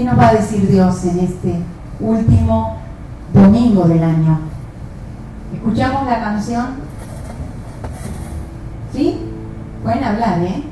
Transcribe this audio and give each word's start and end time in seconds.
¿Qué 0.00 0.06
nos 0.06 0.18
va 0.18 0.28
a 0.28 0.32
decir 0.32 0.66
Dios 0.66 1.04
en 1.04 1.18
este 1.18 1.56
último 2.00 2.78
domingo 3.34 3.86
del 3.86 4.02
año? 4.02 4.40
¿Escuchamos 5.54 6.06
la 6.06 6.20
canción? 6.20 6.68
¿Sí? 8.94 9.18
Pueden 9.82 10.02
hablar, 10.02 10.40
¿eh? 10.40 10.62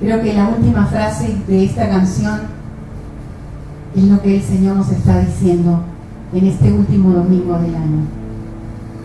Creo 0.00 0.20
que 0.20 0.34
la 0.34 0.48
última 0.48 0.86
frase 0.86 1.36
de 1.46 1.66
esta 1.66 1.88
canción 1.88 2.40
es 3.94 4.02
lo 4.02 4.20
que 4.20 4.38
el 4.38 4.42
Señor 4.42 4.74
nos 4.78 4.90
está 4.90 5.20
diciendo 5.20 5.84
en 6.32 6.46
este 6.48 6.72
último 6.72 7.10
domingo 7.10 7.60
del 7.60 7.76
año. 7.76 8.06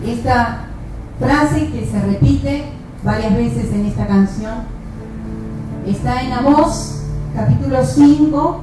Esta 0.04 0.64
frase 1.20 1.70
que 1.70 1.86
se 1.86 2.00
repite 2.00 2.64
varias 3.04 3.36
veces 3.36 3.72
en 3.72 3.86
esta 3.86 4.04
canción 4.08 4.54
está 5.86 6.22
en 6.22 6.32
Amós, 6.32 6.95
capítulo 7.36 7.84
5, 7.84 8.60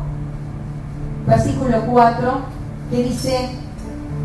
versículo 1.28 1.82
4, 1.86 2.32
que 2.90 3.04
dice, 3.04 3.50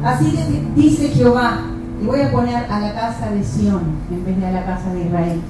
así 0.03 0.39
dice 0.75 1.09
Jehová, 1.11 1.61
y 2.01 2.07
voy 2.07 2.23
a 2.23 2.33
poner 2.33 2.65
a 2.71 2.81
la 2.81 2.95
casa 2.95 3.31
de 3.31 3.45
Sión 3.45 3.83
en 4.11 4.25
vez 4.25 4.41
de 4.41 4.47
a 4.47 4.53
la 4.53 4.65
casa 4.65 4.93
de 4.95 5.05
Israel. 5.05 5.41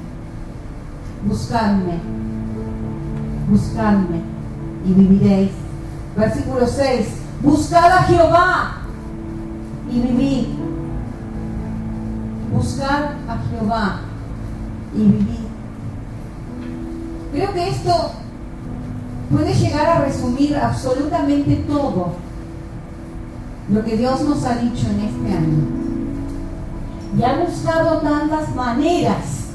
Buscadme, 1.25 1.95
buscadme 3.49 4.21
y 4.85 4.93
viviréis. 4.93 5.53
Versículo 6.17 6.67
6, 6.67 7.09
buscad 7.43 7.93
a 7.93 8.03
Jehová 8.03 8.79
y 9.91 10.01
vivid. 10.01 10.47
Buscad 12.53 13.05
a 13.29 13.39
Jehová 13.49 14.01
y 14.95 14.99
vivid. 14.99 15.49
Creo 17.33 17.53
que 17.53 17.69
esto 17.69 18.13
puede 19.31 19.55
llegar 19.55 19.87
a 19.87 20.05
resumir 20.05 20.57
absolutamente 20.57 21.57
todo 21.69 22.13
lo 23.71 23.85
que 23.85 23.97
Dios 23.97 24.23
nos 24.23 24.45
ha 24.45 24.57
dicho 24.57 24.87
en 24.89 25.01
este 25.01 25.37
año. 25.37 25.79
Y 27.19 27.23
ha 27.23 27.45
buscado 27.45 27.99
tantas 27.99 28.55
maneras 28.55 29.49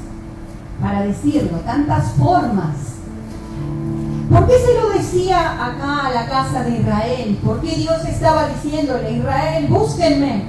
para 0.80 1.02
decirlo, 1.02 1.58
tantas 1.58 2.12
formas. 2.12 2.76
¿Por 4.30 4.46
qué 4.46 4.54
se 4.54 4.80
lo 4.80 4.90
decía 4.90 5.64
acá 5.64 6.06
a 6.06 6.12
la 6.12 6.26
casa 6.26 6.64
de 6.64 6.78
Israel? 6.78 7.38
¿Por 7.44 7.60
qué 7.60 7.76
Dios 7.76 8.04
estaba 8.04 8.48
diciéndole, 8.48 9.12
Israel, 9.12 9.66
búsquenme? 9.68 10.44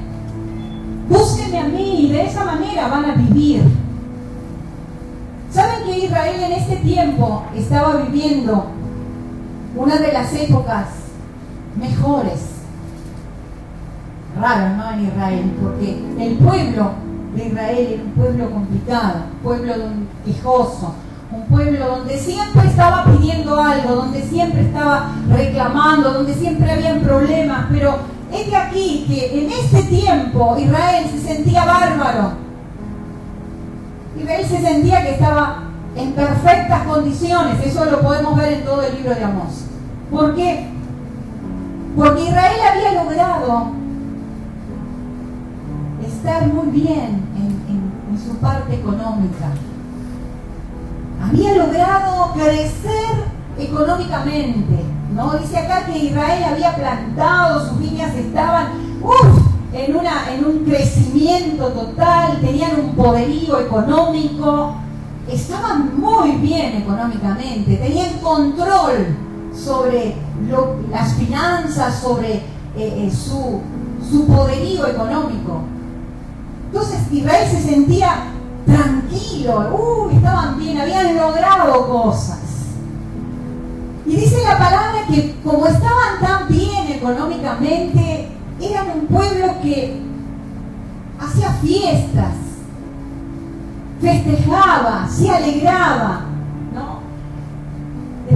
Búsquenme 1.09 1.59
a 1.59 1.63
mí 1.65 2.07
y 2.07 2.11
de 2.11 2.25
esa 2.25 2.45
manera 2.45 2.87
van 2.87 3.05
a 3.05 3.15
vivir. 3.15 3.63
¿Saben 5.51 5.85
que 5.85 6.05
Israel 6.05 6.43
en 6.43 6.51
este 6.53 6.75
tiempo 6.77 7.43
estaba 7.55 7.97
viviendo 7.97 8.74
una 9.75 9.97
de 9.97 10.13
las 10.13 10.33
épocas 10.33 10.87
mejores? 11.75 12.39
Raro, 14.39 14.75
¿no? 14.75 14.91
En 14.91 15.05
Israel, 15.05 15.53
porque 15.61 15.97
el 16.19 16.37
pueblo 16.37 16.91
de 17.35 17.47
Israel 17.47 17.87
era 17.93 18.03
un 18.03 18.11
pueblo 18.11 18.49
complicado, 18.51 19.15
un 19.33 19.39
pueblo 19.39 19.73
quejoso, 20.25 20.93
un 21.31 21.43
pueblo 21.47 21.87
donde 21.87 22.17
siempre 22.17 22.67
estaba 22.67 23.05
pidiendo 23.05 23.61
algo, 23.61 23.95
donde 23.95 24.21
siempre 24.21 24.61
estaba 24.61 25.11
reclamando, 25.29 26.13
donde 26.13 26.33
siempre 26.33 26.71
habían 26.71 27.01
problemas, 27.01 27.65
pero 27.71 27.97
es 28.33 28.47
de 28.47 28.55
aquí 28.55 29.05
que 29.07 29.41
en 29.41 29.51
este 29.51 29.83
tiempo 29.83 30.57
Israel 30.59 31.05
se 31.11 31.19
sentía 31.19 31.65
bárbaro, 31.65 32.33
Israel 34.17 34.45
se 34.45 34.61
sentía 34.61 35.01
que 35.01 35.11
estaba 35.11 35.65
en 35.95 36.11
perfectas 36.13 36.83
condiciones. 36.83 37.65
Eso 37.65 37.85
lo 37.85 38.01
podemos 38.01 38.35
ver 38.35 38.53
en 38.53 38.65
todo 38.65 38.81
el 38.81 38.95
libro 38.95 39.15
de 39.15 39.23
Amós. 39.23 39.64
¿Por 40.15 40.33
qué? 40.33 40.65
Porque 41.93 42.23
Israel 42.23 42.59
había 42.71 43.03
logrado 43.03 43.67
estar 46.07 46.47
muy 46.53 46.67
bien 46.67 47.21
en, 47.35 48.17
su 48.17 48.37
parte 48.37 48.75
económica. 48.75 49.47
Había 51.21 51.55
logrado 51.55 52.31
crecer 52.31 53.25
económicamente. 53.59 54.85
¿no? 55.13 55.37
Dice 55.37 55.57
acá 55.57 55.85
que 55.85 56.05
Israel 56.05 56.43
había 56.45 56.73
plantado, 56.75 57.67
sus 57.67 57.79
viñas 57.79 58.15
estaban, 58.15 58.67
en, 59.73 59.95
una, 59.97 60.33
en 60.33 60.45
un 60.45 60.63
crecimiento 60.63 61.67
total, 61.73 62.39
tenían 62.39 62.79
un 62.79 62.95
poderío 62.95 63.59
económico, 63.59 64.75
estaban 65.29 65.99
muy 65.99 66.31
bien 66.37 66.77
económicamente, 66.77 67.75
tenían 67.75 68.13
control 68.19 69.25
sobre 69.55 70.15
las 70.91 71.13
finanzas, 71.13 71.99
sobre 71.99 72.35
eh, 72.35 72.43
eh, 72.77 73.11
su, 73.11 73.61
su 74.07 74.27
poderío 74.27 74.87
económico. 74.87 75.61
Entonces 76.67 76.99
Israel 77.11 77.47
se 77.49 77.61
sentía 77.61 78.25
tranquilo, 78.65 79.69
uh, 79.73 80.09
estaban 80.09 80.59
bien, 80.59 80.77
habían 80.77 81.15
logrado 81.15 81.87
cosas. 81.87 82.39
Y 84.05 84.15
dice 84.17 84.43
la 84.43 84.57
palabra 84.57 85.05
que 85.07 85.35
como 85.43 85.65
estaban 85.65 86.19
tan 86.21 86.47
bien 86.47 86.87
económicamente, 86.91 88.29
eran 88.61 88.87
un 88.99 89.07
pueblo 89.07 89.61
que 89.61 90.01
hacía 91.19 91.49
fiestas, 91.61 92.33
festejaba, 94.01 95.07
se 95.09 95.29
alegraba. 95.29 96.24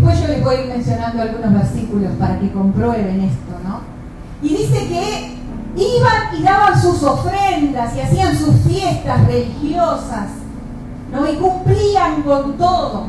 Después 0.09 0.27
yo 0.27 0.33
les 0.33 0.43
voy 0.43 0.55
a 0.55 0.61
ir 0.61 0.67
mencionando 0.69 1.21
algunos 1.21 1.53
versículos 1.53 2.11
para 2.17 2.39
que 2.39 2.51
comprueben 2.51 3.21
esto, 3.21 3.59
¿no? 3.63 3.81
Y 4.41 4.49
dice 4.49 4.87
que 4.87 5.35
iban 5.75 6.35
y 6.35 6.41
daban 6.41 6.81
sus 6.81 7.03
ofrendas 7.03 7.95
y 7.95 7.99
hacían 7.99 8.35
sus 8.35 8.55
fiestas 8.61 9.27
religiosas, 9.27 10.29
¿no? 11.11 11.31
Y 11.31 11.35
cumplían 11.35 12.23
con 12.23 12.57
todo, 12.57 13.05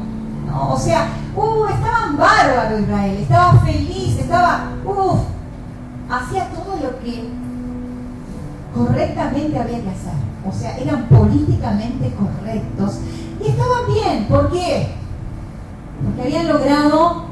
¿no? 0.46 0.74
O 0.74 0.78
sea, 0.78 1.08
uh, 1.34 1.66
estaban 1.68 2.18
bárbaros 2.18 2.80
Israel, 2.80 3.16
estaba 3.18 3.60
feliz, 3.60 4.18
estaba, 4.18 4.72
uff, 4.84 5.20
hacía 6.10 6.48
todo 6.50 6.76
lo 6.82 6.98
que 7.00 7.30
correctamente 8.74 9.58
había 9.58 9.80
que 9.80 9.88
hacer. 9.88 10.12
O 10.46 10.52
sea, 10.52 10.76
eran 10.76 11.04
políticamente 11.04 12.12
correctos 12.14 12.98
y 13.42 13.48
estaban 13.48 13.86
bien. 13.86 14.26
¿Por 14.28 14.50
qué? 14.52 14.99
Porque 16.04 16.22
habían 16.22 16.48
logrado 16.48 17.24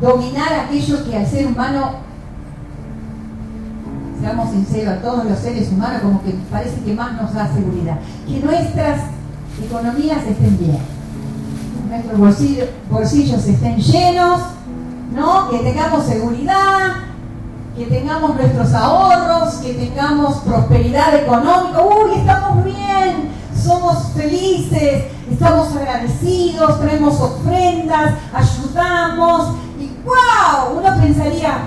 dominar 0.00 0.52
aquello 0.52 1.04
que 1.04 1.16
al 1.16 1.26
ser 1.26 1.46
humano, 1.46 1.96
seamos 4.20 4.50
sinceros, 4.50 4.94
a 4.94 5.02
todos 5.02 5.24
los 5.24 5.38
seres 5.38 5.70
humanos 5.70 6.02
como 6.02 6.22
que 6.22 6.32
parece 6.50 6.80
que 6.80 6.94
más 6.94 7.12
nos 7.20 7.34
da 7.34 7.52
seguridad. 7.52 7.98
Que 8.26 8.40
nuestras 8.40 9.02
economías 9.64 10.24
estén 10.26 10.58
bien, 10.58 10.78
nuestros 11.88 12.18
bolsillos, 12.18 12.68
bolsillos 12.90 13.46
estén 13.46 13.76
llenos, 13.78 14.40
¿no? 15.14 15.48
que 15.50 15.58
tengamos 15.58 16.04
seguridad, 16.04 17.06
que 17.76 17.86
tengamos 17.86 18.34
nuestros 18.34 18.72
ahorros, 18.74 19.54
que 19.56 19.74
tengamos 19.74 20.36
prosperidad 20.38 21.14
económica. 21.14 21.80
Uy, 21.82 22.18
estamos 22.18 22.64
bien, 22.64 23.30
somos 23.56 24.12
felices, 24.14 25.04
estamos 25.30 25.74
agradecidos, 25.76 26.80
traemos 26.80 27.20
ofrendas, 27.20 28.14
ayudamos. 28.32 29.56
Y 29.78 29.90
wow, 30.04 30.78
uno 30.78 31.00
pensaría, 31.00 31.58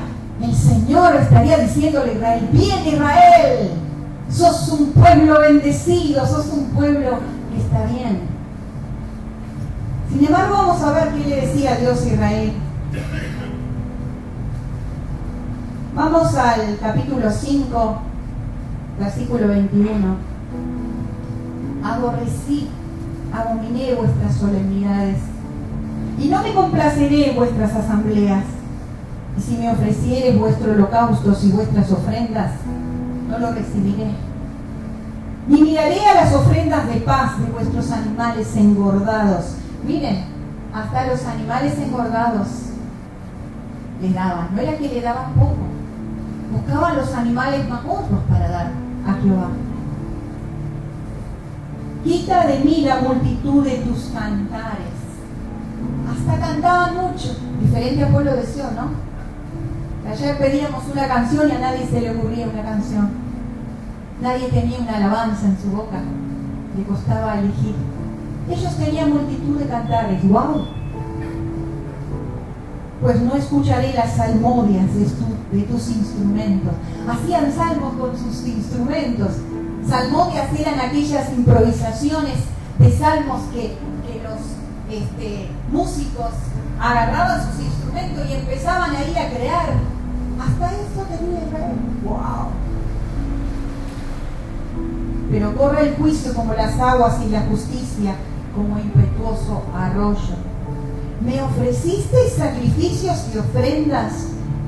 el 0.41 0.55
Señor 0.55 1.15
estaría 1.15 1.57
diciéndole 1.59 2.11
a 2.11 2.13
Israel, 2.15 2.49
bien 2.51 2.87
Israel, 2.87 3.71
sos 4.29 4.69
un 4.69 4.91
pueblo 4.93 5.39
bendecido, 5.39 6.25
sos 6.25 6.47
un 6.47 6.65
pueblo 6.71 7.19
que 7.53 7.61
está 7.61 7.85
bien. 7.85 8.21
Sin 10.11 10.25
embargo, 10.25 10.55
vamos 10.55 10.81
a 10.81 10.91
ver 10.91 11.09
qué 11.09 11.29
le 11.29 11.41
decía 11.47 11.75
Dios 11.75 12.01
a 12.01 12.07
Israel 12.07 12.53
Vamos 15.99 16.33
al 16.35 16.77
capítulo 16.79 17.29
5, 17.29 17.97
versículo 18.99 19.47
21. 19.49 20.15
Aborrecí, 21.83 22.69
abominé 23.33 23.95
vuestras 23.95 24.35
solemnidades 24.35 25.17
y 26.17 26.27
no 26.27 26.41
me 26.43 26.53
complaceré 26.53 27.33
vuestras 27.35 27.73
asambleas. 27.75 28.43
Y 29.37 29.41
si 29.41 29.57
me 29.57 29.71
ofrecieres 29.71 30.37
vuestros 30.37 30.75
holocaustos 30.75 31.43
y 31.43 31.51
vuestras 31.51 31.91
ofrendas, 31.91 32.51
no 33.29 33.39
lo 33.39 33.51
recibiré. 33.51 34.11
Ni 35.47 35.61
miraré 35.61 36.05
a 36.05 36.15
las 36.15 36.33
ofrendas 36.33 36.87
de 36.87 37.01
paz 37.01 37.39
de 37.39 37.51
vuestros 37.51 37.91
animales 37.91 38.55
engordados. 38.55 39.55
Miren, 39.87 40.25
hasta 40.73 41.07
los 41.07 41.25
animales 41.25 41.77
engordados 41.79 42.47
le 44.01 44.13
daban, 44.13 44.55
no 44.55 44.61
era 44.61 44.77
que 44.77 44.87
le 44.87 45.01
daban 45.01 45.33
poco 45.33 45.69
buscaban 46.51 46.97
los 46.97 47.13
animales 47.13 47.67
más 47.69 47.83
gordos 47.83 48.19
para 48.29 48.49
dar 48.49 48.71
a 49.07 49.13
Jehová. 49.21 49.49
Quita 52.03 52.47
de 52.47 52.59
mí 52.59 52.81
la 52.85 53.01
multitud 53.01 53.63
de 53.63 53.77
tus 53.77 54.11
cantares. 54.13 54.99
Hasta 56.09 56.39
cantaban 56.39 56.95
mucho, 56.95 57.35
diferente 57.61 58.03
a 58.03 58.09
Pueblo 58.09 58.35
de 58.35 58.45
Sion, 58.45 58.75
¿no? 58.75 59.09
Ayer 60.09 60.37
pedíamos 60.37 60.83
una 60.91 61.07
canción 61.07 61.49
y 61.49 61.51
a 61.51 61.59
nadie 61.59 61.85
se 61.85 62.01
le 62.01 62.11
ocurría 62.11 62.47
una 62.47 62.63
canción. 62.63 63.09
Nadie 64.21 64.47
tenía 64.47 64.79
una 64.79 64.97
alabanza 64.97 65.45
en 65.45 65.57
su 65.61 65.69
boca. 65.69 65.99
Le 66.77 66.83
costaba 66.83 67.39
elegir. 67.39 67.75
Ellos 68.49 68.75
tenían 68.77 69.13
multitud 69.13 69.59
de 69.59 69.65
cantares. 69.67 70.27
¡Wow! 70.27 70.65
Pues 73.01 73.21
no 73.21 73.35
escucharé 73.35 73.93
las 73.93 74.15
salmodias 74.15 74.87
de, 74.95 75.61
tus 75.63 75.89
instrumentos. 75.89 76.73
Hacían 77.07 77.51
salmos 77.51 77.93
con 77.93 78.17
sus 78.17 78.45
instrumentos. 78.47 79.29
Salmodias 79.89 80.47
eran 80.55 80.79
aquellas 80.79 81.33
improvisaciones 81.33 82.35
de 82.77 82.95
salmos 82.95 83.41
que, 83.51 83.75
los 84.23 84.39
este, 84.95 85.49
músicos 85.71 86.31
agarraban 86.79 87.41
sus 87.51 87.63
instrumentos 87.63 88.29
y 88.29 88.33
empezaban 88.33 88.95
ahí 88.95 89.15
a 89.17 89.29
crear. 89.35 89.69
Hasta 90.39 90.71
eso 90.73 91.05
tenía 91.09 91.47
Israel. 91.47 91.75
¡Wow! 92.03 92.49
Pero 95.31 95.55
corre 95.57 95.89
el 95.89 95.95
juicio 95.95 96.33
como 96.35 96.53
las 96.53 96.79
aguas 96.79 97.17
y 97.25 97.29
la 97.29 97.41
justicia 97.41 98.13
como 98.55 98.77
impetuoso 98.79 99.63
arroyo. 99.75 100.35
Me 101.25 101.41
ofrecisteis 101.41 102.33
sacrificios 102.33 103.25
y 103.33 103.37
ofrendas 103.39 104.13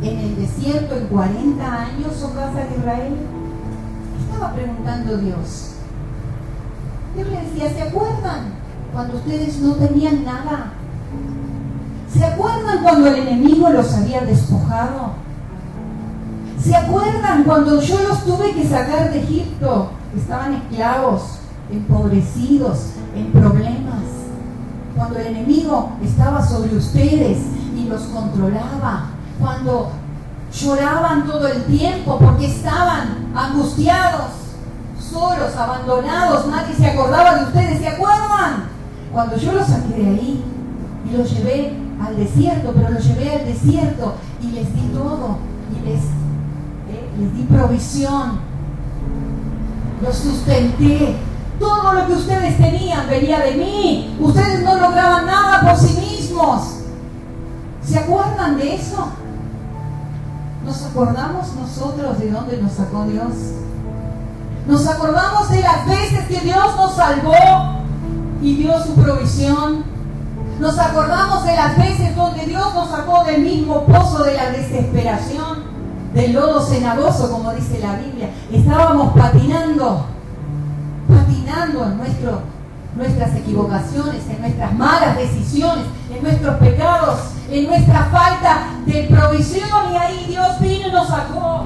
en 0.01 0.17
el 0.17 0.35
desierto 0.35 0.97
en 0.97 1.07
40 1.07 1.81
años, 1.81 2.23
oh 2.23 2.33
casa 2.33 2.65
de 2.67 2.77
Israel. 2.77 3.40
Estaba 4.41 4.55
preguntando 4.55 5.17
Dios. 5.19 5.73
Dios 7.15 7.27
le 7.27 7.41
decía, 7.41 7.71
¿se 7.75 7.81
acuerdan 7.83 8.53
cuando 8.91 9.17
ustedes 9.17 9.59
no 9.59 9.75
tenían 9.75 10.25
nada? 10.25 10.71
¿Se 12.11 12.25
acuerdan 12.25 12.81
cuando 12.81 13.09
el 13.09 13.17
enemigo 13.17 13.69
los 13.69 13.93
había 13.93 14.21
despojado? 14.21 15.11
¿Se 16.59 16.75
acuerdan 16.75 17.43
cuando 17.43 17.79
yo 17.81 18.01
los 18.01 18.25
tuve 18.25 18.55
que 18.55 18.67
sacar 18.67 19.11
de 19.11 19.21
Egipto? 19.21 19.91
Estaban 20.17 20.55
esclavos, 20.55 21.41
empobrecidos, 21.71 22.93
en 23.15 23.31
problemas. 23.33 24.01
Cuando 24.97 25.19
el 25.19 25.27
enemigo 25.27 25.91
estaba 26.03 26.43
sobre 26.43 26.77
ustedes 26.77 27.37
y 27.77 27.83
los 27.87 28.01
controlaba. 28.05 29.11
Cuando 29.39 29.91
lloraban 30.51 31.25
todo 31.25 31.47
el 31.47 31.63
tiempo 31.65 32.19
porque 32.19 32.47
estaban 32.47 33.31
angustiados, 33.35 34.31
solos, 34.99 35.55
abandonados, 35.55 36.47
nadie 36.47 36.75
se 36.75 36.87
acordaba 36.87 37.35
de 37.35 37.43
ustedes, 37.45 37.79
¿se 37.79 37.87
acuerdan? 37.87 38.69
Cuando 39.11 39.37
yo 39.37 39.53
los 39.53 39.67
saqué 39.67 39.93
de 39.93 40.09
ahí 40.09 40.43
y 41.09 41.17
los 41.17 41.31
llevé 41.31 41.73
al 42.05 42.15
desierto, 42.15 42.73
pero 42.75 42.89
los 42.89 43.05
llevé 43.05 43.33
al 43.33 43.45
desierto 43.45 44.15
y 44.41 44.51
les 44.51 44.73
di 44.73 44.81
todo 44.93 45.37
y 45.75 45.89
les 45.89 46.01
les 47.19 47.35
di 47.35 47.43
provisión, 47.43 48.39
los 50.01 50.15
sustenté. 50.15 51.15
Todo 51.59 51.93
lo 51.93 52.07
que 52.07 52.13
ustedes 52.13 52.57
tenían 52.57 53.07
venía 53.07 53.39
de 53.39 53.51
mí. 53.53 54.17
Ustedes 54.19 54.63
no 54.63 54.75
lograban 54.75 55.27
nada 55.27 55.61
por 55.61 55.77
sí 55.77 55.95
mismos. 55.99 56.77
¿Se 57.85 57.99
acuerdan 57.99 58.57
de 58.57 58.75
eso? 58.75 59.09
¿Nos 60.65 60.83
acordamos 60.83 61.55
nosotros 61.55 62.19
de 62.19 62.31
dónde 62.31 62.61
nos 62.61 62.73
sacó 62.73 63.05
Dios? 63.05 63.33
Nos 64.67 64.87
acordamos 64.87 65.49
de 65.49 65.61
las 65.61 65.85
veces 65.87 66.27
que 66.27 66.39
Dios 66.41 66.75
nos 66.77 66.95
salvó 66.95 67.81
y 68.41 68.55
dio 68.55 68.83
su 68.83 68.93
provisión. 68.93 69.83
Nos 70.59 70.77
acordamos 70.77 71.43
de 71.45 71.55
las 71.55 71.77
veces 71.77 72.15
donde 72.15 72.45
Dios 72.45 72.73
nos 72.75 72.89
sacó 72.89 73.23
del 73.23 73.41
mismo 73.41 73.83
pozo 73.85 74.23
de 74.23 74.35
la 74.35 74.51
desesperación 74.51 75.71
del 76.13 76.33
lodo 76.33 76.61
cenagoso, 76.61 77.31
como 77.31 77.53
dice 77.53 77.79
la 77.79 77.95
Biblia. 77.95 78.29
Estábamos 78.51 79.13
patinando, 79.13 80.05
patinando 81.07 81.85
en 81.85 81.97
nuestro, 81.97 82.41
nuestras 82.95 83.35
equivocaciones, 83.35 84.27
en 84.29 84.41
nuestras 84.41 84.73
malas 84.73 85.17
decisiones, 85.17 85.85
en 86.13 86.23
nuestros 86.23 86.55
pecados, 86.55 87.19
en 87.49 87.67
nuestra 87.67 88.05
falta 88.05 88.67
de 88.85 89.03
provisión. 89.09 89.93
Y 89.93 89.97
ahí 89.97 90.25
Dios 90.29 90.59
vino 90.59 90.87
y 90.87 90.91
nos 90.91 91.07
sacó. 91.07 91.65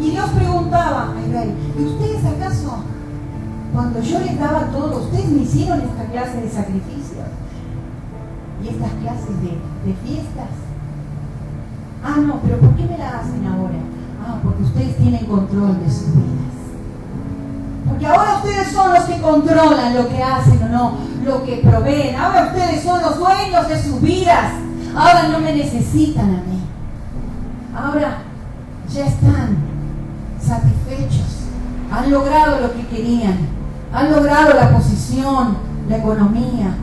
Y 0.00 0.10
Dios 0.10 0.30
preguntaba 0.30 1.14
a 1.14 1.28
Israel, 1.28 1.54
¿y 1.78 1.82
ustedes 1.84 2.24
acaso, 2.24 2.84
cuando 3.72 4.00
yo 4.00 4.18
les 4.20 4.38
daba 4.38 4.66
todo, 4.66 5.02
ustedes 5.04 5.28
me 5.28 5.42
hicieron 5.42 5.80
esta 5.80 6.04
clase 6.10 6.40
de 6.40 6.48
sacrificios 6.48 7.26
y 8.64 8.68
estas 8.68 8.90
clases 9.02 9.42
de, 9.42 9.58
de 9.86 9.94
fiestas? 10.02 10.48
Ah, 12.02 12.16
no, 12.18 12.40
pero 12.42 12.58
¿por 12.58 12.74
qué 12.76 12.84
me 12.84 12.96
la 12.96 13.18
hacen 13.18 13.46
ahora? 13.46 13.76
Ah, 14.26 14.38
porque 14.42 14.62
ustedes 14.62 14.96
tienen 14.96 15.26
control 15.26 15.78
de 15.84 15.90
sus 15.90 16.14
vidas. 16.14 16.59
Porque 17.90 18.06
ahora 18.06 18.36
ustedes 18.36 18.72
son 18.72 18.94
los 18.94 19.02
que 19.02 19.20
controlan 19.20 19.94
lo 19.96 20.08
que 20.08 20.22
hacen 20.22 20.62
o 20.62 20.68
no, 20.68 20.92
lo 21.24 21.44
que 21.44 21.56
proveen. 21.56 22.14
Ahora 22.14 22.46
ustedes 22.46 22.84
son 22.84 23.02
los 23.02 23.18
dueños 23.18 23.68
de 23.68 23.82
sus 23.82 24.00
vidas. 24.00 24.52
Ahora 24.96 25.28
no 25.28 25.40
me 25.40 25.52
necesitan 25.52 26.26
a 26.26 26.42
mí. 26.48 26.62
Ahora 27.76 28.18
ya 28.88 29.06
están 29.06 29.58
satisfechos. 30.40 31.48
Han 31.90 32.10
logrado 32.12 32.60
lo 32.60 32.72
que 32.74 32.86
querían. 32.86 33.36
Han 33.92 34.12
logrado 34.12 34.54
la 34.54 34.70
posición, 34.70 35.58
la 35.88 35.96
economía, 35.96 36.76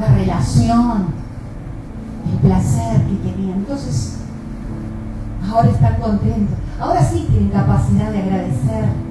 la 0.00 0.08
relación, 0.08 1.08
el 2.32 2.38
placer 2.38 3.02
que 3.02 3.30
querían. 3.30 3.58
Entonces, 3.58 4.20
ahora 5.52 5.68
están 5.68 5.96
contentos, 5.96 6.56
ahora 6.80 7.02
sí 7.02 7.26
tienen 7.30 7.50
capacidad 7.50 8.10
de 8.10 8.22
agradecer. 8.22 9.05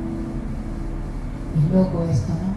Es 1.58 1.74
loco 1.74 2.04
esto, 2.12 2.34
¿no? 2.34 2.56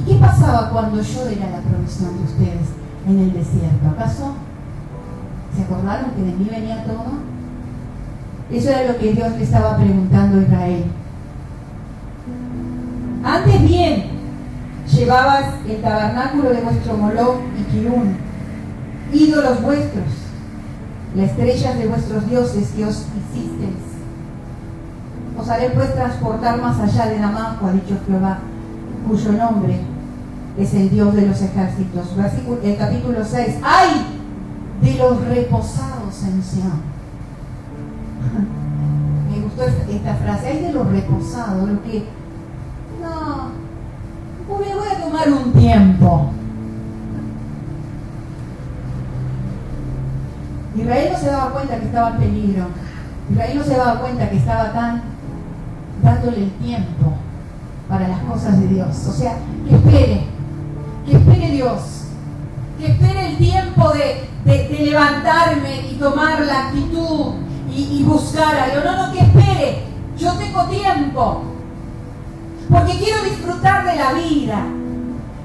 ¿Y 0.00 0.04
qué 0.06 0.14
pasaba 0.18 0.70
cuando 0.70 1.00
yo 1.00 1.28
era 1.28 1.50
la 1.50 1.60
provisión 1.60 2.16
de 2.18 2.24
ustedes 2.24 2.68
en 3.06 3.18
el 3.18 3.32
desierto? 3.32 3.88
¿Acaso 3.96 4.34
se 5.54 5.62
acordaron 5.62 6.10
que 6.12 6.22
de 6.22 6.32
mí 6.32 6.48
venía 6.50 6.84
todo? 6.84 7.04
Eso 8.50 8.70
era 8.70 8.92
lo 8.92 8.98
que 8.98 9.12
Dios 9.12 9.32
le 9.36 9.42
estaba 9.42 9.76
preguntando 9.76 10.38
a 10.38 10.42
Israel. 10.42 10.84
Antes 13.22 13.62
bien, 13.62 14.04
llevabas 14.90 15.44
el 15.68 15.82
tabernáculo 15.82 16.50
de 16.50 16.60
vuestro 16.60 16.96
Moloch 16.96 17.40
y 17.58 17.62
Kirún, 17.70 18.16
ídolos 19.12 19.62
vuestros, 19.62 20.06
las 21.14 21.30
estrellas 21.30 21.78
de 21.78 21.86
vuestros 21.88 22.28
dioses 22.28 22.70
que 22.70 22.84
os 22.84 23.06
hicisteis. 23.18 23.87
Os 25.38 25.48
haré 25.48 25.70
pues 25.70 25.94
transportar 25.94 26.60
más 26.60 26.78
allá 26.80 27.06
de 27.06 27.18
Damasco, 27.18 27.66
ha 27.66 27.72
dicho 27.72 27.96
Jehová, 28.06 28.38
cuyo 29.06 29.32
nombre 29.32 29.80
es 30.58 30.74
el 30.74 30.90
Dios 30.90 31.14
de 31.14 31.26
los 31.26 31.40
ejércitos. 31.40 32.16
Versículo, 32.16 32.58
el 32.62 32.76
capítulo 32.76 33.24
6. 33.24 33.58
¡Ay! 33.62 34.06
De 34.82 34.94
los 34.94 35.24
reposados 35.24 36.22
en 36.24 36.42
Sion. 36.42 36.82
Me 39.30 39.40
gustó 39.40 39.62
esta 39.64 40.14
frase. 40.14 40.48
¡Ay 40.48 40.62
de 40.62 40.72
los 40.72 40.90
reposados! 40.90 41.68
Lo 41.68 41.82
que. 41.84 42.04
No. 43.00 43.68
Me 44.58 44.74
voy 44.74 44.88
a 44.88 45.00
tomar 45.00 45.30
un 45.30 45.52
tiempo. 45.52 46.30
Israel 50.74 51.08
no 51.12 51.18
se 51.18 51.26
daba 51.26 51.50
cuenta 51.50 51.78
que 51.78 51.86
estaba 51.86 52.10
en 52.10 52.16
peligro. 52.18 52.66
Israel 53.30 53.58
no 53.58 53.64
se 53.64 53.76
daba 53.76 54.00
cuenta 54.00 54.30
que 54.30 54.36
estaba 54.36 54.72
tan 54.72 55.17
dándole 56.02 56.44
el 56.44 56.50
tiempo 56.52 57.12
para 57.88 58.08
las 58.08 58.20
cosas 58.20 58.60
de 58.60 58.68
Dios. 58.68 59.06
O 59.08 59.12
sea, 59.12 59.36
que 59.68 59.74
espere, 59.74 60.20
que 61.06 61.16
espere 61.16 61.50
Dios, 61.50 61.80
que 62.78 62.86
espere 62.86 63.30
el 63.30 63.36
tiempo 63.38 63.92
de, 63.92 64.28
levantarme 64.70 65.90
y 65.90 65.96
tomar 65.96 66.40
la 66.40 66.68
actitud 66.68 67.34
y, 67.70 67.98
y 68.00 68.04
buscar 68.04 68.56
algo. 68.56 68.80
No, 68.84 69.06
no, 69.06 69.12
que 69.12 69.20
espere. 69.20 69.82
Yo 70.16 70.32
tengo 70.34 70.64
tiempo. 70.66 71.42
Porque 72.70 72.92
quiero 72.98 73.22
disfrutar 73.24 73.84
de 73.84 73.96
la 73.96 74.12
vida. 74.12 74.64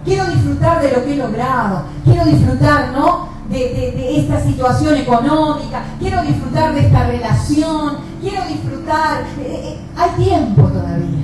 Quiero 0.05 0.25
disfrutar 0.27 0.81
de 0.81 0.91
lo 0.91 1.03
que 1.03 1.13
he 1.13 1.17
logrado. 1.17 1.83
Quiero 2.05 2.25
disfrutar, 2.25 2.91
¿no? 2.93 3.32
De, 3.53 4.19
esta 4.19 4.39
situación 4.39 4.95
económica, 4.95 5.83
quiero 5.99 6.21
disfrutar 6.23 6.73
de 6.73 6.81
esta 6.81 7.07
relación, 7.07 7.97
quiero 8.21 8.45
disfrutar. 8.47 9.21
Eh, 9.39 9.77
eh, 9.77 9.79
hay 9.95 10.23
tiempo 10.23 10.63
todavía. 10.63 11.23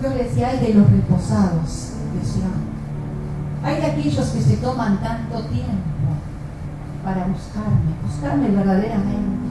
Dios 0.00 0.14
le 0.14 0.24
decía, 0.24 0.48
hay 0.48 0.58
de 0.58 0.74
los 0.74 0.90
reposados 0.90 1.92
Hay 3.64 3.80
de 3.80 3.86
aquellos 3.86 4.28
que 4.28 4.40
se 4.40 4.56
toman 4.58 5.00
tanto 5.02 5.42
tiempo 5.46 5.72
para 7.02 7.26
buscarme, 7.26 7.94
buscarme 8.06 8.48
verdaderamente. 8.48 9.46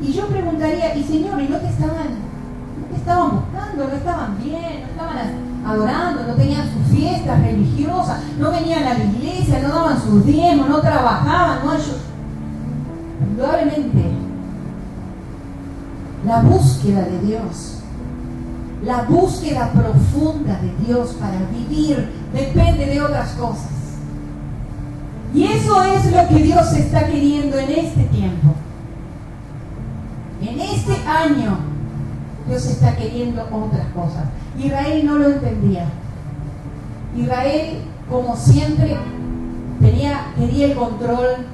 Y 0.00 0.12
yo 0.12 0.26
preguntaría, 0.28 0.94
y 0.96 1.04
Señor, 1.04 1.40
¿y 1.40 1.48
no 1.48 1.58
te 1.58 1.68
estaban, 1.68 2.08
no 2.80 2.86
te 2.90 2.96
estaban 2.96 3.30
buscando? 3.30 3.88
¿No 3.88 3.94
estaban 3.94 4.38
bien? 4.42 4.80
¿No 4.80 4.88
estaban 4.88 5.47
adorando, 5.66 6.24
no 6.26 6.34
tenían 6.34 6.66
sus 6.72 6.96
fiestas 6.96 7.40
religiosas, 7.40 8.20
no 8.38 8.50
venían 8.50 8.84
a 8.84 8.94
la 8.94 9.04
iglesia, 9.04 9.60
no 9.60 9.68
daban 9.68 10.02
sus 10.02 10.24
diezmos, 10.24 10.68
no 10.68 10.80
trabajaban, 10.80 11.64
no. 11.64 11.72
Indudablemente, 13.20 14.04
la 16.26 16.40
búsqueda 16.42 17.02
de 17.02 17.20
Dios, 17.20 17.78
la 18.84 19.02
búsqueda 19.02 19.72
profunda 19.72 20.58
de 20.60 20.86
Dios 20.86 21.16
para 21.20 21.38
vivir 21.50 22.08
depende 22.32 22.86
de 22.86 23.02
otras 23.02 23.30
cosas. 23.32 23.70
Y 25.34 25.44
eso 25.44 25.82
es 25.84 26.10
lo 26.10 26.28
que 26.28 26.42
Dios 26.42 26.72
está 26.72 27.06
queriendo 27.06 27.58
en 27.58 27.70
este 27.70 28.04
tiempo. 28.04 28.54
En 30.40 30.60
este 30.60 30.94
año, 31.06 31.58
Dios 32.48 32.64
está 32.66 32.96
queriendo 32.96 33.42
otras 33.42 33.86
cosas. 33.94 34.24
Israel 34.58 35.04
no 35.04 35.18
lo 35.18 35.28
entendía. 35.28 35.84
Israel, 37.16 37.82
como 38.08 38.36
siempre, 38.36 38.96
tenía, 39.80 40.32
quería 40.36 40.66
el 40.66 40.74
control 40.74 41.46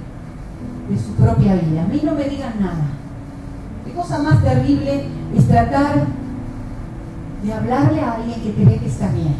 de 0.89 0.99
su 0.99 1.15
propia 1.15 1.57
vida. 1.57 1.83
A 1.83 1.87
mí 1.87 2.01
no 2.05 2.15
me 2.15 2.25
digan 2.25 2.55
nada. 2.61 2.85
Qué 3.85 3.93
cosa 3.93 4.21
más 4.21 4.43
terrible 4.43 5.07
es 5.37 5.49
tratar 5.49 6.07
de 7.43 7.53
hablarle 7.53 8.01
a 8.01 8.13
alguien 8.13 8.41
que 8.41 8.55
cree 8.55 8.79
que 8.79 8.87
está 8.87 9.09
bien. 9.09 9.35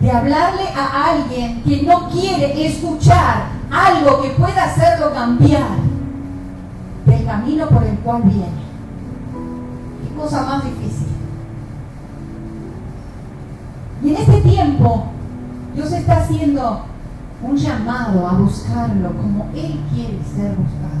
De 0.00 0.10
hablarle 0.10 0.64
a 0.76 1.10
alguien 1.12 1.62
que 1.62 1.82
no 1.82 2.08
quiere 2.10 2.66
escuchar 2.66 3.46
algo 3.70 4.22
que 4.22 4.30
pueda 4.30 4.64
hacerlo 4.64 5.12
cambiar 5.12 5.68
del 7.06 7.24
camino 7.24 7.68
por 7.68 7.82
el 7.82 7.96
cual 7.98 8.22
viene. 8.24 8.67
Cosa 10.18 10.42
más 10.44 10.64
difícil. 10.64 11.06
Y 14.02 14.10
en 14.10 14.16
este 14.16 14.40
tiempo, 14.40 15.04
Dios 15.74 15.92
está 15.92 16.18
haciendo 16.18 16.82
un 17.42 17.56
llamado 17.56 18.26
a 18.26 18.32
buscarlo 18.32 19.12
como 19.12 19.48
Él 19.54 19.80
quiere 19.94 20.18
ser 20.24 20.56
buscado. 20.56 20.98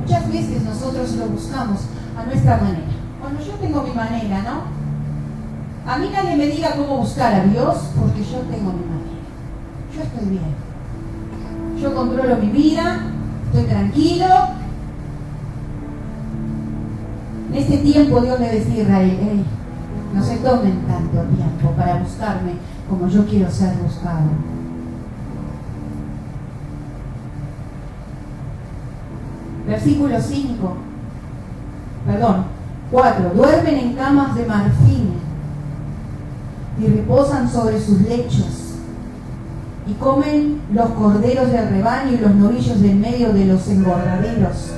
Muchas 0.00 0.32
veces 0.32 0.62
nosotros 0.62 1.12
lo 1.16 1.26
buscamos 1.26 1.80
a 2.18 2.24
nuestra 2.24 2.56
manera. 2.56 2.80
Bueno, 3.20 3.40
yo 3.40 3.52
tengo 3.54 3.82
mi 3.82 3.92
manera, 3.92 4.42
¿no? 4.42 5.90
A 5.90 5.98
mí 5.98 6.08
nadie 6.10 6.36
me 6.36 6.46
diga 6.46 6.76
cómo 6.76 6.98
buscar 6.98 7.34
a 7.34 7.44
Dios 7.44 7.90
porque 7.98 8.24
yo 8.24 8.38
tengo 8.40 8.72
mi 8.72 8.84
manera. 8.84 9.04
Yo 9.94 10.02
estoy 10.02 10.28
bien. 10.30 10.54
Yo 11.78 11.94
controlo 11.94 12.36
mi 12.36 12.48
vida, 12.48 13.00
estoy 13.46 13.64
tranquilo. 13.64 14.26
En 17.54 17.60
este 17.60 17.78
tiempo 17.78 18.20
Dios 18.20 18.40
le 18.40 18.50
decía 18.50 18.80
a 18.80 18.82
Israel, 18.82 19.44
no 20.12 20.24
se 20.24 20.36
tomen 20.38 20.82
tanto 20.88 21.22
tiempo 21.36 21.70
para 21.76 21.98
buscarme 21.98 22.54
como 22.90 23.06
yo 23.06 23.24
quiero 23.26 23.48
ser 23.48 23.76
buscado. 23.76 24.22
Versículo 29.68 30.20
5, 30.20 30.76
perdón, 32.06 32.44
4. 32.90 33.30
Duermen 33.36 33.78
en 33.78 33.92
camas 33.94 34.34
de 34.34 34.46
marfil 34.46 35.12
y 36.80 36.86
reposan 36.88 37.48
sobre 37.48 37.80
sus 37.80 38.00
lechos 38.00 38.74
y 39.86 39.92
comen 39.92 40.60
los 40.72 40.90
corderos 40.90 41.52
del 41.52 41.68
rebaño 41.68 42.14
y 42.14 42.16
los 42.16 42.34
novillos 42.34 42.82
del 42.82 42.96
medio 42.96 43.32
de 43.32 43.44
los 43.44 43.68
engordaderos. 43.68 44.72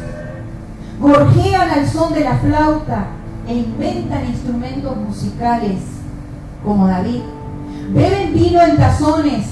Gorjean 1.00 1.70
al 1.70 1.86
son 1.86 2.14
de 2.14 2.20
la 2.20 2.36
flauta 2.38 3.06
e 3.46 3.54
inventan 3.54 4.26
instrumentos 4.26 4.96
musicales 4.96 5.80
como 6.64 6.88
David. 6.88 7.20
Beben 7.92 8.32
vino 8.32 8.62
en 8.62 8.76
tazones 8.76 9.46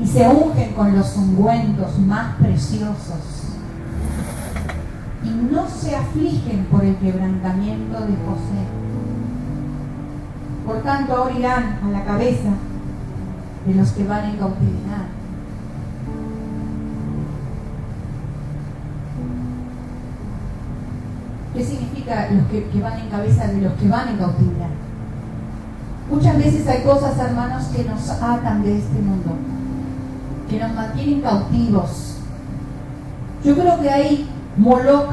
y 0.00 0.06
se 0.06 0.28
ungen 0.28 0.74
con 0.74 0.96
los 0.96 1.16
ungüentos 1.16 1.98
más 2.00 2.36
preciosos. 2.36 3.48
Y 5.24 5.30
no 5.52 5.66
se 5.68 5.96
afligen 5.96 6.66
por 6.70 6.84
el 6.84 6.96
quebrantamiento 6.96 8.00
de 8.00 8.14
José. 8.26 8.64
Por 10.66 10.82
tanto, 10.82 11.16
ahora 11.16 11.38
irán 11.38 11.78
a 11.82 11.88
la 11.90 12.04
cabeza 12.04 12.50
de 13.66 13.74
los 13.74 13.90
que 13.92 14.04
van 14.04 14.30
en 14.30 14.36
cautividad 14.36 15.23
¿Qué 21.54 21.64
significa 21.64 22.28
los 22.32 22.46
que, 22.48 22.80
van 22.80 22.98
en 22.98 23.08
cabeza 23.08 23.46
de 23.46 23.60
los 23.60 23.72
que 23.74 23.88
van 23.88 24.08
en 24.08 24.16
cautividad? 24.16 24.70
Muchas 26.10 26.36
veces 26.36 26.66
hay 26.66 26.82
cosas, 26.82 27.16
hermanos, 27.16 27.66
que 27.66 27.84
nos 27.84 28.10
atan 28.10 28.64
de 28.64 28.78
este 28.78 28.98
mundo, 28.98 29.30
que 30.50 30.58
nos 30.58 30.74
mantienen 30.74 31.20
cautivos. 31.20 32.16
Yo 33.44 33.54
creo 33.54 33.80
que 33.80 33.88
hay 33.88 34.28
Moloch 34.56 35.10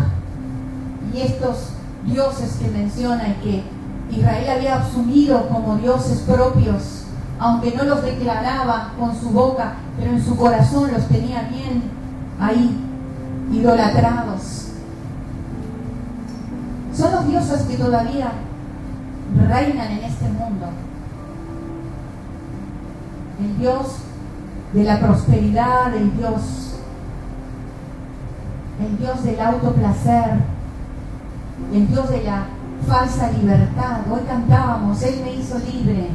y 1.14 1.22
estos 1.22 1.74
dioses 2.08 2.58
que 2.60 2.70
menciona 2.70 3.28
y 3.28 3.34
que 3.44 3.64
Israel 4.18 4.50
había 4.50 4.78
asumido 4.78 5.48
como 5.48 5.78
dioses 5.78 6.22
propios, 6.22 7.04
aunque 7.38 7.76
no 7.76 7.84
los 7.84 8.04
declaraba 8.04 8.94
con 9.00 9.16
su 9.16 9.30
boca, 9.30 9.74
pero 10.00 10.12
en 10.12 10.26
su 10.26 10.36
corazón 10.36 10.92
los 10.92 11.08
tenía 11.08 11.44
bien 11.44 11.84
ahí, 12.40 12.76
idolatrados. 13.54 14.61
Son 17.02 17.12
los 17.14 17.28
dioses 17.28 17.64
que 17.64 17.78
todavía 17.78 18.32
reinan 19.36 19.92
en 19.92 20.04
este 20.04 20.26
mundo. 20.26 20.68
El 23.40 23.58
Dios 23.58 23.88
de 24.72 24.84
la 24.84 25.00
prosperidad, 25.00 25.96
el 25.96 26.16
Dios, 26.16 26.76
el 28.80 29.00
Dios 29.00 29.24
del 29.24 29.40
autoplacer, 29.40 30.42
el 31.74 31.88
Dios 31.88 32.08
de 32.08 32.22
la 32.22 32.46
falsa 32.88 33.32
libertad. 33.32 34.02
Hoy 34.12 34.22
cantábamos, 34.28 35.02
Él 35.02 35.22
me 35.24 35.34
hizo 35.34 35.58
libre. 35.58 36.10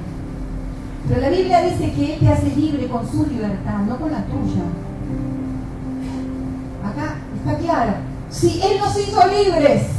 Pero 1.08 1.20
la 1.20 1.30
Biblia 1.30 1.62
dice 1.62 1.92
que 1.94 2.14
Él 2.14 2.20
te 2.20 2.28
hace 2.28 2.54
libre 2.54 2.86
con 2.86 3.10
su 3.10 3.26
libertad, 3.26 3.78
no 3.88 3.96
con 3.96 4.12
la 4.12 4.22
tuya. 4.26 4.62
Acá 6.84 7.16
está 7.38 7.58
claro. 7.58 7.92
Si 8.30 8.62
Él 8.62 8.78
nos 8.78 8.96
hizo 8.96 9.20
libres, 9.26 9.95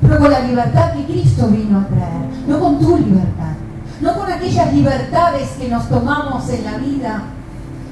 pero 0.00 0.18
con 0.18 0.30
la 0.30 0.40
libertad 0.40 0.92
que 0.92 1.04
Cristo 1.04 1.48
vino 1.48 1.80
a 1.80 1.86
traer, 1.86 2.28
no 2.46 2.60
con 2.60 2.78
tu 2.78 2.96
libertad, 2.96 3.54
no 4.00 4.14
con 4.14 4.30
aquellas 4.30 4.72
libertades 4.72 5.48
que 5.58 5.68
nos 5.68 5.88
tomamos 5.88 6.48
en 6.50 6.64
la 6.64 6.78
vida, 6.78 7.22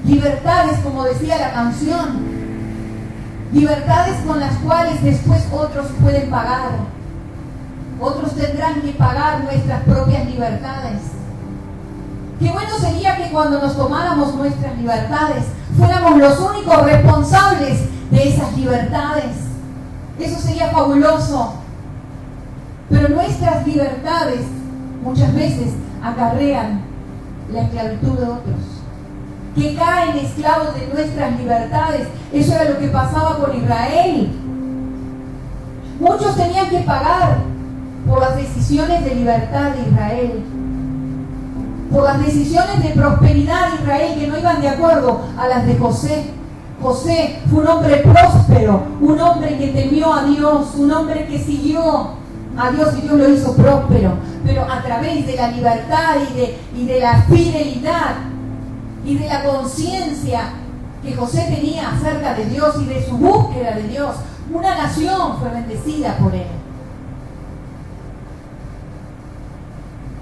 libertades 0.04 0.78
como 0.80 1.04
decía 1.04 1.38
la 1.38 1.52
canción, 1.52 2.36
libertades 3.52 4.16
con 4.26 4.38
las 4.38 4.54
cuales 4.58 5.02
después 5.02 5.46
otros 5.52 5.86
pueden 6.00 6.30
pagar, 6.30 6.70
otros 8.00 8.34
tendrán 8.34 8.82
que 8.82 8.92
pagar 8.92 9.42
nuestras 9.44 9.82
propias 9.82 10.26
libertades. 10.26 11.00
Qué 12.38 12.50
bueno 12.52 12.78
sería 12.78 13.16
que 13.16 13.30
cuando 13.30 13.60
nos 13.60 13.76
tomáramos 13.76 14.34
nuestras 14.34 14.76
libertades 14.76 15.44
fuéramos 15.78 16.18
los 16.18 16.38
únicos 16.38 16.82
responsables 16.84 17.80
de 18.10 18.28
esas 18.28 18.56
libertades. 18.56 19.32
Eso 20.18 20.38
sería 20.40 20.70
fabuloso. 20.70 21.54
Pero 22.88 23.09
nuestras 23.09 23.66
libertades 23.66 24.40
muchas 25.02 25.35
veces 25.35 25.73
acarrean 26.02 26.81
la 27.52 27.62
esclavitud 27.62 28.19
de 28.19 28.25
otros, 28.25 28.61
que 29.55 29.75
caen 29.75 30.16
esclavos 30.19 30.75
de 30.75 30.88
nuestras 30.93 31.38
libertades. 31.38 32.09
Eso 32.33 32.55
era 32.55 32.71
lo 32.71 32.78
que 32.78 32.88
pasaba 32.88 33.38
con 33.38 33.57
Israel. 33.57 34.31
Muchos 36.00 36.37
tenían 36.37 36.69
que 36.69 36.81
pagar 36.81 37.38
por 38.07 38.21
las 38.21 38.37
decisiones 38.37 39.05
de 39.05 39.14
libertad 39.14 39.71
de 39.71 39.90
Israel, 39.90 40.45
por 41.90 42.05
las 42.05 42.25
decisiones 42.25 42.83
de 42.83 42.90
prosperidad 42.90 43.71
de 43.71 43.76
Israel 43.83 44.19
que 44.19 44.26
no 44.26 44.38
iban 44.38 44.61
de 44.61 44.69
acuerdo 44.69 45.21
a 45.38 45.49
las 45.49 45.66
de 45.66 45.76
José. 45.76 46.25
José 46.83 47.40
fue 47.50 47.62
un 47.62 47.69
hombre 47.69 47.97
próspero, 47.97 48.83
un 49.00 49.19
hombre 49.19 49.57
que 49.57 49.69
temió 49.69 50.12
a 50.12 50.25
Dios, 50.25 50.75
un 50.76 50.93
hombre 50.93 51.26
que 51.26 51.38
siguió 51.38 52.15
a 52.58 52.70
Dios 52.70 52.94
y 52.98 53.02
Dios 53.02 53.18
lo 53.18 53.28
hizo 53.28 53.54
próspero, 53.54 54.14
pero 54.44 54.62
a 54.62 54.82
través 54.82 55.26
de 55.26 55.36
la 55.36 55.48
libertad 55.48 56.16
y 56.75 56.86
de, 56.86 57.00
la 57.00 57.22
fidelidad 57.22 58.16
y 59.04 59.18
de 59.18 59.28
la 59.28 59.44
conciencia 59.44 60.40
que 61.02 61.14
José 61.14 61.46
tenía 61.54 61.90
acerca 61.90 62.34
de 62.34 62.46
Dios 62.46 62.76
y 62.80 62.86
de 62.86 63.04
su 63.04 63.16
búsqueda 63.18 63.76
de 63.76 63.88
Dios, 63.88 64.16
una 64.52 64.75
nación 64.75 65.38
fue 65.38 65.50
bendecida 65.50 66.16
por 66.16 66.34
él. 66.34 66.46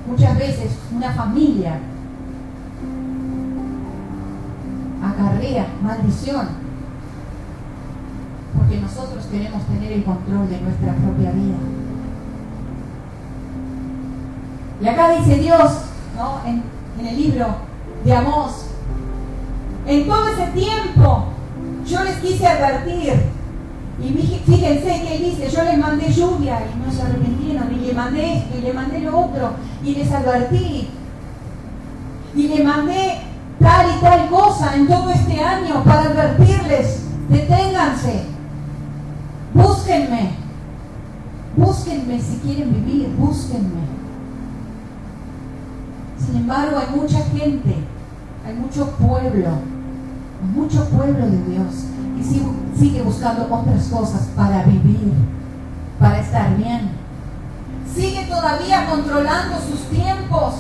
Muchas 0.09 0.37
veces 0.37 0.73
una 0.95 1.13
familia 1.13 1.79
acarrea 5.03 5.67
maldición 5.83 6.49
porque 8.57 8.81
nosotros 8.81 9.25
queremos 9.31 9.63
tener 9.67 9.93
el 9.93 10.05
control 10.05 10.49
de 10.49 10.61
nuestra 10.61 10.95
propia 10.95 11.31
vida. 11.31 11.84
Y 14.81 14.89
acá 14.89 15.17
dice 15.19 15.39
Dios, 15.39 15.73
¿no? 16.17 16.41
en, 16.47 16.63
el 17.07 17.17
libro 17.17 17.47
de 18.05 18.13
Amós, 18.15 18.67
en 19.87 20.07
todo 20.07 20.29
ese 20.29 20.47
tiempo 20.53 21.25
yo 21.87 22.03
les 22.05 22.17
quise 22.17 22.47
advertir. 22.47 23.13
Y 24.03 24.09
fíjense 24.45 25.03
que 25.03 25.17
él 25.17 25.25
dice, 25.25 25.49
yo 25.51 25.63
les 25.65 25.79
mandé 25.79 26.13
lluvia 26.13 26.61
y 26.61 26.85
no 26.85 26.93
se 26.93 27.03
arrepintieron, 27.03 27.73
y 27.73 27.87
le 27.87 27.93
mandé 27.93 28.39
esto, 28.39 28.59
y 28.59 28.61
le 28.63 28.73
mandé 28.73 29.01
lo 29.01 29.19
otro, 29.19 29.51
y 29.85 29.95
les 29.95 30.11
advertí. 30.11 30.89
Y 32.35 32.49
le 32.49 32.65
mandé 32.65 33.21
tal 33.61 33.87
y 33.97 34.01
tal 34.01 34.29
cosa 34.29 34.75
en 34.75 34.89
todo 34.89 35.11
este 35.11 35.41
año 35.41 35.85
para 35.85 36.03
advertirles, 36.03 37.05
deténganse, 37.29 38.25
búsquenme, 39.55 40.31
búsquenme 41.57 42.21
si 42.21 42.39
quieren 42.39 42.75
vivir, 42.75 43.09
búsquenme. 43.17 44.04
Sin 46.19 46.37
embargo, 46.37 46.79
hay 46.79 46.97
mucha 46.97 47.23
gente, 47.25 47.77
hay 48.47 48.55
mucho 48.55 48.91
pueblo 48.93 49.51
mucho 50.53 50.85
pueblo 50.91 51.27
de 51.27 51.43
Dios 51.45 51.87
y 52.19 52.79
sigue 52.79 53.03
buscando 53.03 53.49
otras 53.51 53.87
cosas 53.87 54.29
para 54.37 54.63
vivir, 54.65 55.13
para 55.99 56.21
estar 56.21 56.57
bien. 56.57 56.91
Sigue 57.93 58.25
todavía 58.25 58.87
controlando 58.89 59.57
sus 59.59 59.81
tiempos, 59.89 60.55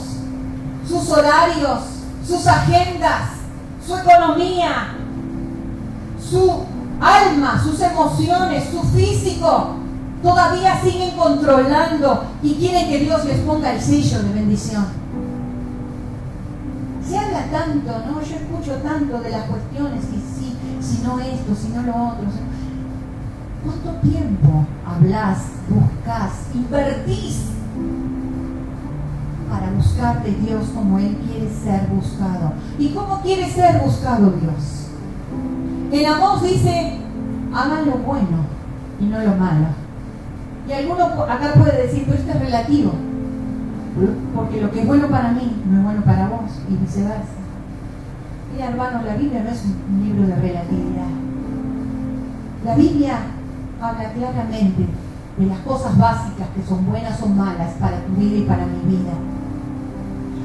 sus 0.86 1.10
horarios, 1.10 1.80
sus 2.26 2.46
agendas, 2.46 3.30
su 3.84 3.96
economía, 3.96 4.94
su 6.18 6.64
alma, 7.00 7.62
sus 7.62 7.80
emociones, 7.80 8.64
su 8.70 8.82
físico. 8.96 9.76
Todavía 10.22 10.80
siguen 10.80 11.16
controlando 11.16 12.24
y 12.42 12.54
quieren 12.54 12.88
que 12.88 13.00
Dios 13.00 13.24
les 13.26 13.40
ponga 13.40 13.74
el 13.74 13.80
sello 13.80 14.22
de 14.22 14.32
bendición 14.32 15.03
tanto, 17.54 17.92
¿no? 18.04 18.20
Yo 18.20 18.34
escucho 18.34 18.82
tanto 18.82 19.20
de 19.20 19.30
las 19.30 19.44
cuestiones, 19.44 20.04
si 20.04 20.16
sí, 20.16 20.56
si 20.80 21.04
no 21.04 21.20
esto, 21.20 21.54
si 21.54 21.68
no 21.68 21.82
lo 21.82 21.92
otro. 21.92 22.26
¿Cuánto 23.62 24.00
tiempo 24.00 24.66
hablas, 24.84 25.38
buscas, 25.68 26.48
invertís 26.52 27.50
para 29.48 29.70
buscar 29.70 30.24
de 30.24 30.32
Dios 30.32 30.64
como 30.74 30.98
Él 30.98 31.16
quiere 31.28 31.48
ser 31.48 31.86
buscado? 31.86 32.54
¿Y 32.76 32.88
cómo 32.88 33.20
quiere 33.20 33.48
ser 33.48 33.80
buscado 33.80 34.32
Dios? 34.32 34.88
En 35.92 36.06
Amós 36.06 36.42
dice, 36.42 36.98
hagan 37.54 37.86
lo 37.86 37.98
bueno 37.98 38.38
y 39.00 39.04
no 39.04 39.20
lo 39.20 39.36
malo. 39.36 39.66
Y 40.68 40.72
alguno 40.72 41.04
acá 41.04 41.54
puede 41.54 41.86
decir, 41.86 42.02
pero 42.04 42.18
esto 42.18 42.32
es 42.32 42.40
relativo. 42.40 42.92
Porque 44.34 44.60
lo 44.60 44.72
que 44.72 44.80
es 44.80 44.86
bueno 44.88 45.06
para 45.06 45.30
mí 45.30 45.62
no 45.70 45.78
es 45.78 45.84
bueno 45.84 46.02
para 46.02 46.28
vos 46.28 46.50
y 46.68 46.74
viceversa. 46.74 47.43
Y 48.56 48.62
hermanos, 48.62 49.04
la 49.04 49.16
Biblia 49.16 49.42
no 49.42 49.50
es 49.50 49.64
un 49.64 50.04
libro 50.04 50.26
de 50.28 50.36
relatividad. 50.36 51.06
La 52.64 52.74
Biblia 52.76 53.18
habla 53.80 54.12
claramente 54.12 54.86
de 55.36 55.46
las 55.46 55.58
cosas 55.60 55.98
básicas 55.98 56.46
que 56.54 56.62
son 56.66 56.86
buenas 56.86 57.20
o 57.20 57.26
malas 57.26 57.72
para 57.80 57.98
tu 58.02 58.12
vida 58.12 58.38
y 58.38 58.42
para 58.42 58.64
mi 58.66 58.96
vida. 58.96 59.12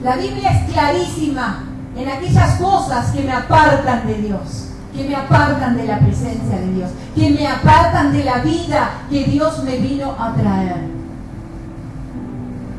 La 0.04 0.16
Biblia 0.16 0.52
es 0.52 0.72
clarísima 0.72 1.64
en 1.96 2.10
aquellas 2.10 2.60
cosas 2.60 3.12
que 3.12 3.24
me 3.24 3.32
apartan 3.32 4.08
de 4.08 4.16
Dios, 4.16 4.70
que 4.96 5.08
me 5.08 5.16
apartan 5.16 5.78
de 5.78 5.86
la 5.86 6.00
presencia 6.00 6.60
de 6.60 6.74
Dios, 6.74 6.90
que 7.16 7.30
me 7.30 7.48
apartan 7.48 8.12
de 8.12 8.24
la 8.24 8.40
vida 8.40 8.90
que 9.10 9.26
Dios 9.26 9.64
me 9.64 9.78
vino 9.78 10.16
a 10.18 10.34
traer. 10.34 10.88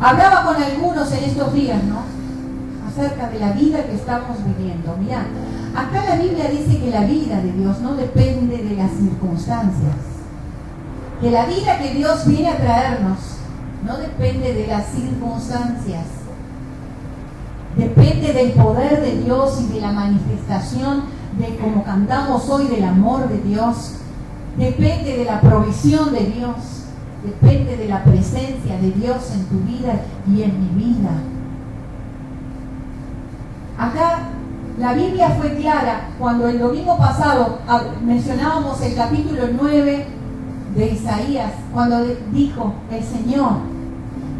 Hablaba 0.00 0.44
con 0.44 0.62
algunos 0.62 1.12
en 1.12 1.24
estos 1.24 1.54
días, 1.54 1.82
¿no? 1.84 2.19
Acerca 2.90 3.28
de 3.28 3.38
la 3.38 3.52
vida 3.52 3.84
que 3.84 3.94
estamos 3.94 4.38
viviendo. 4.44 4.96
Mirá, 4.96 5.24
acá 5.76 6.04
la 6.08 6.16
Biblia 6.16 6.48
dice 6.50 6.80
que 6.80 6.90
la 6.90 7.02
vida 7.02 7.40
de 7.40 7.52
Dios 7.52 7.80
no 7.80 7.94
depende 7.94 8.58
de 8.58 8.76
las 8.76 8.90
circunstancias. 8.90 9.94
Que 11.20 11.30
la 11.30 11.46
vida 11.46 11.78
que 11.78 11.94
Dios 11.94 12.26
viene 12.26 12.48
a 12.48 12.56
traernos 12.56 13.18
no 13.86 13.96
depende 13.98 14.54
de 14.54 14.66
las 14.66 14.86
circunstancias. 14.86 16.04
Depende 17.76 18.32
del 18.32 18.52
poder 18.52 19.00
de 19.00 19.22
Dios 19.22 19.60
y 19.60 19.72
de 19.72 19.80
la 19.80 19.92
manifestación 19.92 21.04
de 21.38 21.56
como 21.58 21.84
cantamos 21.84 22.48
hoy 22.48 22.66
del 22.66 22.84
amor 22.84 23.28
de 23.28 23.40
Dios. 23.42 23.94
Depende 24.58 25.16
de 25.16 25.24
la 25.24 25.40
provisión 25.40 26.12
de 26.12 26.24
Dios 26.24 26.80
depende 27.24 27.76
de 27.76 27.88
la 27.88 28.02
presencia 28.02 28.78
de 28.80 28.90
Dios 28.92 29.30
en 29.34 29.44
tu 29.44 29.58
vida 29.60 30.00
y 30.26 30.42
en 30.42 30.60
mi 30.60 30.84
vida. 30.84 31.10
Acá 33.80 34.18
la 34.78 34.92
Biblia 34.92 35.30
fue 35.38 35.56
clara 35.56 36.10
cuando 36.18 36.48
el 36.48 36.58
domingo 36.58 36.98
pasado 36.98 37.60
mencionábamos 38.04 38.78
el 38.82 38.94
capítulo 38.94 39.44
9 39.58 40.06
de 40.74 40.86
Isaías, 40.86 41.52
cuando 41.72 42.04
dijo 42.30 42.74
el 42.90 43.02
Señor, 43.02 43.52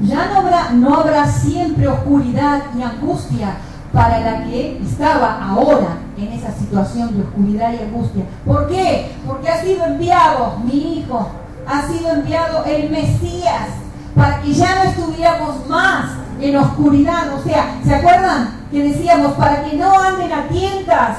ya 0.02 0.26
no 0.26 0.40
habrá, 0.40 0.72
no 0.72 0.94
habrá 0.94 1.26
siempre 1.26 1.88
oscuridad 1.88 2.60
y 2.78 2.82
angustia 2.82 3.56
para 3.94 4.20
la 4.20 4.44
que 4.44 4.78
estaba 4.82 5.42
ahora 5.42 5.96
en 6.18 6.32
esa 6.32 6.52
situación 6.52 7.16
de 7.16 7.22
oscuridad 7.22 7.72
y 7.72 7.82
angustia. 7.82 8.24
¿Por 8.44 8.68
qué? 8.68 9.10
Porque 9.26 9.48
ha 9.48 9.62
sido 9.62 9.86
enviado 9.86 10.58
mi 10.64 10.98
Hijo 10.98 11.28
ha 11.66 11.86
sido 11.86 12.10
enviado 12.10 12.64
el 12.64 12.90
Mesías 12.90 13.68
para 14.14 14.40
que 14.42 14.52
ya 14.52 14.74
no 14.74 14.90
estuviéramos 14.90 15.66
más 15.68 16.10
en 16.40 16.56
oscuridad. 16.56 17.34
O 17.34 17.42
sea, 17.42 17.80
¿se 17.84 17.94
acuerdan 17.94 18.50
que 18.70 18.82
decíamos 18.82 19.32
para 19.32 19.64
que 19.64 19.76
no 19.76 19.98
anden 19.98 20.32
a 20.32 20.48
tientas? 20.48 21.18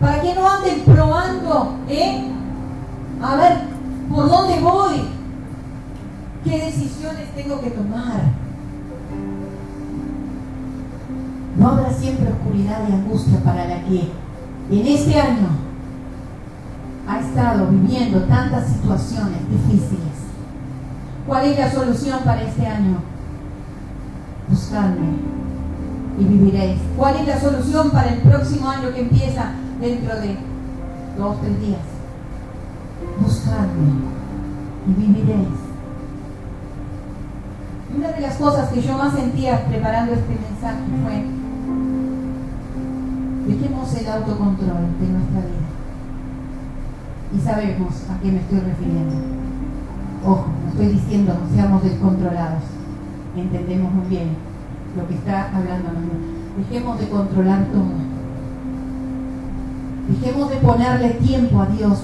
Para 0.00 0.20
que 0.20 0.34
no 0.34 0.48
anden 0.48 0.80
probando, 0.80 1.76
¿eh? 1.88 2.30
A 3.22 3.36
ver, 3.36 3.52
¿por 4.10 4.28
dónde 4.28 4.60
voy? 4.60 5.08
¿Qué 6.44 6.58
decisiones 6.58 7.34
tengo 7.34 7.60
que 7.60 7.70
tomar? 7.70 8.20
No 11.56 11.68
habrá 11.68 11.90
siempre 11.90 12.30
oscuridad 12.30 12.80
y 12.88 12.92
angustia 12.92 13.40
para 13.42 13.64
la 13.66 13.80
que 13.82 14.12
en 14.70 14.86
este 14.86 15.18
año 15.18 15.48
ha 17.08 17.20
estado 17.20 17.68
viviendo 17.68 18.20
tantas 18.24 18.68
situaciones 18.68 19.48
difíciles. 19.48 20.06
¿Cuál 21.26 21.46
es 21.46 21.58
la 21.58 21.70
solución 21.70 22.20
para 22.24 22.42
este 22.42 22.66
año? 22.66 23.15
Buscarme 24.48 25.06
y 26.18 26.24
viviréis. 26.24 26.80
¿Cuál 26.96 27.16
es 27.16 27.26
la 27.26 27.40
solución 27.40 27.90
para 27.90 28.14
el 28.14 28.20
próximo 28.20 28.68
año 28.68 28.92
que 28.94 29.00
empieza 29.00 29.52
dentro 29.80 30.14
de 30.20 30.36
dos, 31.18 31.40
tres 31.40 31.60
días? 31.60 31.80
Buscarme 33.20 33.90
y 34.88 35.00
viviréis. 35.00 35.48
Una 37.96 38.08
de 38.08 38.20
las 38.20 38.36
cosas 38.36 38.70
que 38.70 38.82
yo 38.82 38.96
más 38.96 39.14
sentía 39.14 39.64
preparando 39.66 40.12
este 40.12 40.28
mensaje 40.28 40.82
fue, 41.02 41.24
dejemos 43.46 43.94
el 43.94 44.08
autocontrol 44.08 45.00
de 45.00 45.06
nuestra 45.08 45.40
vida 45.40 45.66
y 47.34 47.40
sabemos 47.40 47.94
a 48.10 48.20
qué 48.20 48.32
me 48.32 48.40
estoy 48.40 48.60
refiriendo. 48.60 49.14
Ojo, 50.24 50.46
no 50.62 50.70
estoy 50.70 50.88
diciendo 50.88 51.36
no 51.40 51.54
seamos 51.54 51.82
descontrolados, 51.82 52.62
entendemos 53.40 53.92
muy 53.92 54.06
bien 54.08 54.28
lo 54.96 55.06
que 55.06 55.14
está 55.14 55.48
hablando. 55.54 55.90
Dejemos 56.58 56.98
de 56.98 57.08
controlar 57.08 57.66
todo. 57.66 58.16
Dejemos 60.08 60.50
de 60.50 60.56
ponerle 60.56 61.10
tiempo 61.10 61.60
a 61.60 61.66
Dios, 61.66 62.02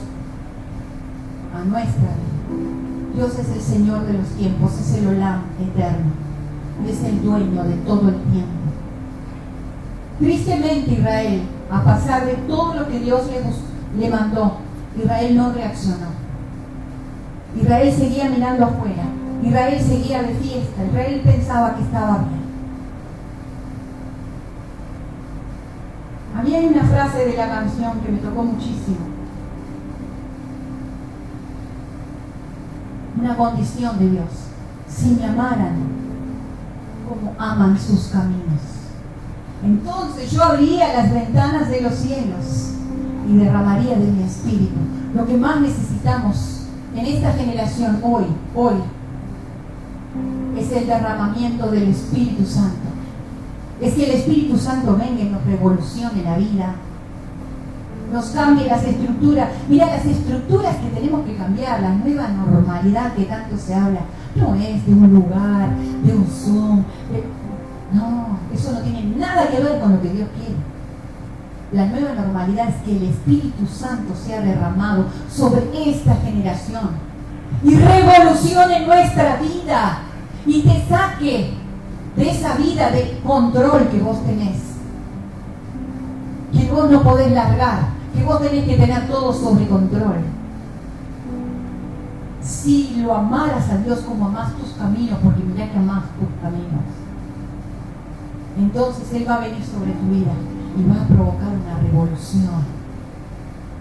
a 1.54 1.64
nuestra 1.64 2.00
vida. 2.00 2.32
Dios 3.14 3.38
es 3.38 3.48
el 3.50 3.60
Señor 3.60 4.06
de 4.06 4.14
los 4.14 4.28
tiempos, 4.28 4.72
es 4.80 4.94
el 4.98 5.06
Olam 5.06 5.42
eterno, 5.60 6.10
es 6.88 7.04
el 7.04 7.22
dueño 7.22 7.62
de 7.64 7.74
todo 7.86 8.08
el 8.08 8.16
tiempo. 8.16 8.62
Tristemente 10.18 10.92
Israel, 10.92 11.42
a 11.70 11.82
pasar 11.84 12.26
de 12.26 12.34
todo 12.48 12.74
lo 12.74 12.88
que 12.88 13.00
Dios 13.00 13.22
le, 13.26 14.00
le 14.00 14.10
mandó, 14.10 14.56
Israel 14.98 15.36
no 15.36 15.52
reaccionó. 15.52 16.06
Israel 17.60 17.92
seguía 17.92 18.30
mirando 18.30 18.64
afuera. 18.64 19.04
Israel 19.42 19.80
seguía 19.80 20.22
de 20.22 20.34
fiesta. 20.34 20.84
Israel 20.84 21.22
pensaba 21.24 21.74
que 21.74 21.82
estaba 21.82 22.18
bien. 22.18 22.42
A 26.36 26.42
mí 26.42 26.54
hay 26.54 26.66
una 26.66 26.84
frase 26.84 27.26
de 27.26 27.36
la 27.36 27.48
canción 27.48 28.00
que 28.00 28.12
me 28.12 28.18
tocó 28.18 28.42
muchísimo. 28.42 28.98
Una 33.20 33.36
condición 33.36 33.98
de 33.98 34.10
Dios. 34.10 34.30
Si 34.88 35.10
me 35.10 35.26
amaran 35.26 35.76
como 37.08 37.34
aman 37.38 37.78
sus 37.78 38.08
caminos, 38.08 38.60
entonces 39.62 40.30
yo 40.30 40.42
abriría 40.42 40.92
las 40.94 41.12
ventanas 41.12 41.68
de 41.68 41.80
los 41.82 41.94
cielos 41.94 42.74
y 43.28 43.36
derramaría 43.36 43.96
de 43.96 44.06
mi 44.06 44.22
espíritu. 44.24 44.74
Lo 45.14 45.26
que 45.26 45.36
más 45.36 45.60
necesitamos 45.60 46.66
en 46.96 47.06
esta 47.06 47.32
generación 47.32 48.00
hoy, 48.02 48.24
hoy, 48.54 48.74
es 50.58 50.72
el 50.72 50.86
derramamiento 50.86 51.70
del 51.70 51.88
Espíritu 51.88 52.44
Santo. 52.44 52.88
Es 53.80 53.94
que 53.94 54.04
el 54.04 54.10
Espíritu 54.12 54.56
Santo 54.56 54.96
venga 54.96 55.22
y 55.22 55.30
nos 55.30 55.44
revolucione 55.44 56.22
la 56.22 56.36
vida. 56.36 56.74
Nos 58.12 58.26
cambie 58.26 58.66
las 58.66 58.84
estructuras. 58.84 59.48
Mira, 59.68 59.86
las 59.86 60.04
estructuras 60.04 60.76
que 60.76 61.00
tenemos 61.00 61.24
que 61.24 61.36
cambiar, 61.36 61.80
la 61.80 61.94
nueva 61.94 62.28
normalidad 62.28 63.14
que 63.14 63.24
tanto 63.24 63.56
se 63.56 63.74
habla, 63.74 64.00
no 64.36 64.54
es 64.54 64.86
de 64.86 64.92
un 64.92 65.12
lugar, 65.12 65.70
de 66.04 66.14
un 66.14 66.26
Zoom. 66.26 66.84
No, 67.92 68.38
eso 68.54 68.72
no 68.72 68.80
tiene 68.80 69.16
nada 69.16 69.48
que 69.48 69.62
ver 69.62 69.80
con 69.80 69.92
lo 69.92 70.02
que 70.02 70.10
Dios 70.10 70.28
quiere. 70.36 70.56
La 71.72 71.86
nueva 71.86 72.14
normalidad 72.14 72.68
es 72.68 72.76
que 72.84 72.96
el 72.96 73.04
Espíritu 73.04 73.66
Santo 73.66 74.14
sea 74.14 74.42
derramado 74.42 75.06
sobre 75.30 75.62
esta 75.90 76.14
generación 76.16 77.11
y 77.64 77.74
revolucione 77.76 78.86
nuestra 78.86 79.36
vida 79.36 79.98
y 80.46 80.62
te 80.62 80.84
saque 80.88 81.54
de 82.16 82.30
esa 82.30 82.54
vida 82.56 82.90
de 82.90 83.20
control 83.24 83.88
que 83.88 84.00
vos 84.00 84.24
tenés, 84.26 84.58
que 86.52 86.70
vos 86.70 86.90
no 86.90 87.02
podés 87.02 87.32
largar, 87.32 87.88
que 88.14 88.22
vos 88.24 88.40
tenés 88.40 88.64
que 88.64 88.76
tener 88.76 89.06
todo 89.08 89.32
sobre 89.32 89.66
control. 89.66 90.16
Si 92.42 92.96
lo 93.02 93.14
amaras 93.14 93.70
a 93.70 93.76
Dios 93.78 94.00
como 94.00 94.26
amás 94.26 94.52
tus 94.54 94.72
caminos, 94.72 95.18
porque 95.22 95.42
mira 95.42 95.70
que 95.70 95.78
amás 95.78 96.02
tus 96.18 96.28
caminos, 96.42 96.84
entonces 98.58 99.12
Él 99.14 99.26
va 99.28 99.36
a 99.36 99.40
venir 99.40 99.64
sobre 99.64 99.92
tu 99.92 100.06
vida 100.08 100.32
y 100.76 100.88
va 100.88 101.02
a 101.02 101.06
provocar 101.06 101.48
una 101.48 101.80
revolución. 101.80 102.82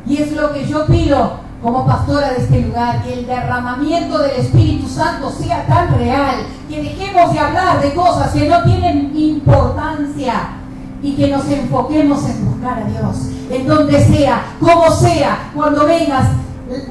Y 0.05 0.17
es 0.17 0.31
lo 0.33 0.53
que 0.53 0.65
yo 0.65 0.85
pido 0.85 1.50
como 1.62 1.86
pastora 1.86 2.32
de 2.32 2.38
este 2.41 2.62
lugar, 2.62 3.04
que 3.04 3.13
el 3.13 3.28
derramamiento 3.28 4.17
del 4.17 4.32
Espíritu 4.32 4.88
Santo 4.88 5.32
sea 5.32 5.65
tan 5.67 5.95
real, 5.95 6.38
que 6.67 6.82
dejemos 6.82 7.32
de 7.34 7.39
hablar 7.39 7.82
de 7.82 7.93
cosas 7.93 8.32
que 8.32 8.50
no 8.50 8.63
tienen 8.63 9.12
importancia 9.15 10.34
y 11.04 11.15
que 11.15 11.28
nos 11.28 11.47
enfoquemos 11.47 12.26
en 12.26 12.45
buscar 12.45 12.80
a 12.80 12.86
Dios, 12.86 13.30
en 13.50 13.67
donde 13.67 14.04
sea, 14.04 14.43
como 14.60 14.89
sea, 14.91 15.52
cuando 15.54 15.86
vengas, 15.86 16.30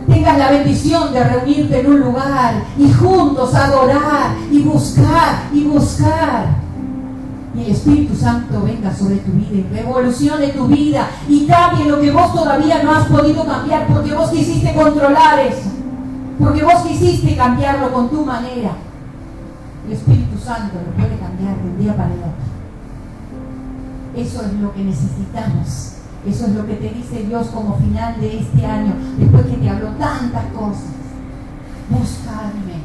tengas 0.08 0.38
la 0.38 0.50
bendición 0.50 1.12
de 1.12 1.24
reunirte 1.24 1.80
en 1.80 1.86
un 1.86 2.00
lugar 2.00 2.62
y 2.78 2.92
juntos 2.92 3.54
adorar 3.54 4.34
y 4.50 4.60
buscar 4.60 5.48
y 5.52 5.64
buscar 5.64 6.59
y 7.54 7.62
el 7.62 7.70
Espíritu 7.72 8.14
Santo 8.14 8.62
venga 8.62 8.94
sobre 8.94 9.16
tu 9.16 9.32
vida 9.32 9.50
y 9.52 9.74
revolucione 9.74 10.48
tu 10.48 10.66
vida 10.66 11.08
y 11.28 11.46
cambie 11.46 11.86
lo 11.86 12.00
que 12.00 12.12
vos 12.12 12.32
todavía 12.32 12.82
no 12.82 12.92
has 12.92 13.06
podido 13.08 13.44
cambiar 13.44 13.88
porque 13.88 14.14
vos 14.14 14.30
quisiste 14.30 14.72
controlar 14.72 15.40
eso, 15.40 15.70
porque 16.38 16.62
vos 16.62 16.82
quisiste 16.86 17.36
cambiarlo 17.36 17.92
con 17.92 18.08
tu 18.08 18.24
manera. 18.24 18.70
El 19.86 19.92
Espíritu 19.92 20.38
Santo 20.38 20.76
lo 20.86 20.92
puede 20.92 21.18
cambiar 21.18 21.56
de 21.56 21.70
un 21.70 21.78
día 21.78 21.96
para 21.96 22.14
el 22.14 22.20
otro. 22.20 22.50
Eso 24.16 24.42
es 24.42 24.52
lo 24.54 24.72
que 24.72 24.84
necesitamos. 24.84 25.94
Eso 26.26 26.46
es 26.46 26.52
lo 26.52 26.66
que 26.66 26.74
te 26.74 26.90
dice 26.90 27.24
Dios 27.24 27.46
como 27.48 27.76
final 27.78 28.20
de 28.20 28.40
este 28.40 28.66
año, 28.66 28.92
después 29.18 29.46
que 29.46 29.56
te 29.56 29.70
habló 29.70 29.88
tantas 29.92 30.44
cosas. 30.52 30.84
Buscarme. 31.88 32.84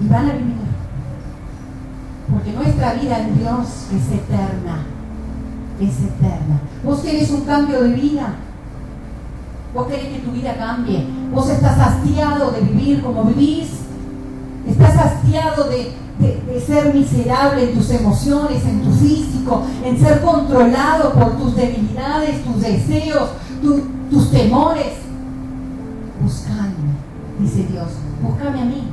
Y 0.00 0.08
van 0.08 0.30
a 0.30 0.32
venir 0.32 0.63
porque 2.30 2.52
nuestra 2.52 2.94
vida 2.94 3.18
en 3.18 3.38
Dios 3.38 3.66
es 3.92 4.12
eterna. 4.12 4.86
Es 5.80 5.98
eterna. 5.98 6.60
Vos 6.84 7.00
querés 7.00 7.30
un 7.30 7.42
cambio 7.42 7.82
de 7.82 7.90
vida. 7.90 8.34
Vos 9.74 9.86
querés 9.88 10.06
que 10.06 10.18
tu 10.20 10.30
vida 10.30 10.56
cambie. 10.56 11.06
Vos 11.32 11.50
estás 11.50 11.78
hastiado 11.78 12.52
de 12.52 12.60
vivir 12.60 13.02
como 13.02 13.24
vivís. 13.24 13.70
Estás 14.66 14.96
hastiado 14.96 15.68
de, 15.68 16.04
ser 16.64 16.94
miserable 16.94 17.64
en 17.64 17.74
tus 17.76 17.90
emociones, 17.90 18.64
en 18.64 18.82
tu 18.82 18.90
físico, 18.92 19.62
en 19.84 19.98
ser 19.98 20.22
controlado 20.22 21.12
por 21.12 21.36
tus 21.36 21.54
debilidades, 21.56 22.42
tus 22.44 22.62
deseos, 22.62 23.30
tus 24.10 24.30
temores. 24.30 24.94
Buscadme, 26.22 26.94
dice 27.38 27.66
Dios. 27.70 27.88
Búscame 28.22 28.62
a 28.62 28.64
mí. 28.64 28.84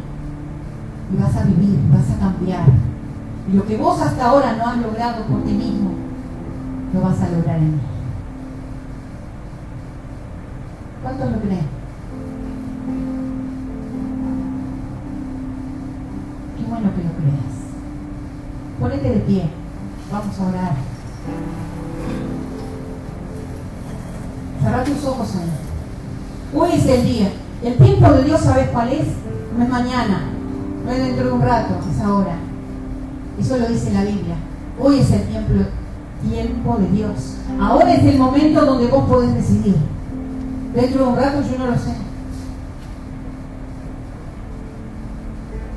Y 1.14 1.22
vas 1.22 1.36
a 1.36 1.44
vivir, 1.44 1.80
vas 1.90 2.10
a 2.10 2.20
cambiar 2.20 2.91
lo 3.54 3.66
que 3.66 3.78
vos 3.78 4.00
hasta 4.02 4.26
ahora 4.26 4.54
no 4.54 4.68
has 4.68 4.78
logrado 4.78 5.24
por 5.26 5.44
ti 5.44 5.52
mismo, 5.52 5.92
lo 6.94 7.02
vas 7.02 7.20
a 7.22 7.30
lograr 7.30 7.58
en 7.58 7.72
mí. 7.72 7.82
¿Cuántos 11.04 11.32
lo 11.32 11.40
creen? 11.40 11.68
Qué 16.58 16.64
bueno 16.70 16.90
que 16.96 17.04
lo 17.04 17.12
creas. 17.14 17.56
Ponete 18.80 19.10
de 19.10 19.20
pie. 19.22 19.50
Vamos 20.12 20.40
a 20.40 20.48
orar. 20.48 20.74
Cerra 24.62 24.84
tus 24.84 25.06
ojos 25.06 25.36
ahí. 25.38 25.52
Hoy 26.54 26.70
es 26.74 26.86
el 26.86 27.04
día. 27.06 27.32
El 27.64 27.78
tiempo 27.78 28.12
de 28.12 28.24
Dios, 28.24 28.42
¿sabes 28.42 28.70
cuál 28.70 28.90
es? 28.90 29.08
No 29.58 29.64
es 29.64 29.70
mañana, 29.70 30.30
no 30.86 30.92
es 30.92 31.00
dentro 31.00 31.26
de 31.26 31.32
un 31.32 31.42
rato, 31.42 31.76
es 31.90 32.02
ahora. 32.02 32.36
Eso 33.42 33.58
lo 33.58 33.68
dice 33.68 33.92
la 33.92 34.04
Biblia. 34.04 34.36
Hoy 34.80 35.00
es 35.00 35.10
el 35.12 35.24
tiempo, 35.24 36.78
de 36.78 36.88
Dios. 36.90 37.38
Ahora 37.60 37.96
es 37.96 38.04
el 38.04 38.20
momento 38.20 38.64
donde 38.64 38.86
vos 38.86 39.10
podés 39.10 39.34
decidir. 39.34 39.76
Dentro 40.76 41.06
de 41.06 41.10
un 41.10 41.16
rato 41.16 41.42
yo 41.42 41.58
no 41.58 41.72
lo 41.72 41.74
sé. 41.76 41.96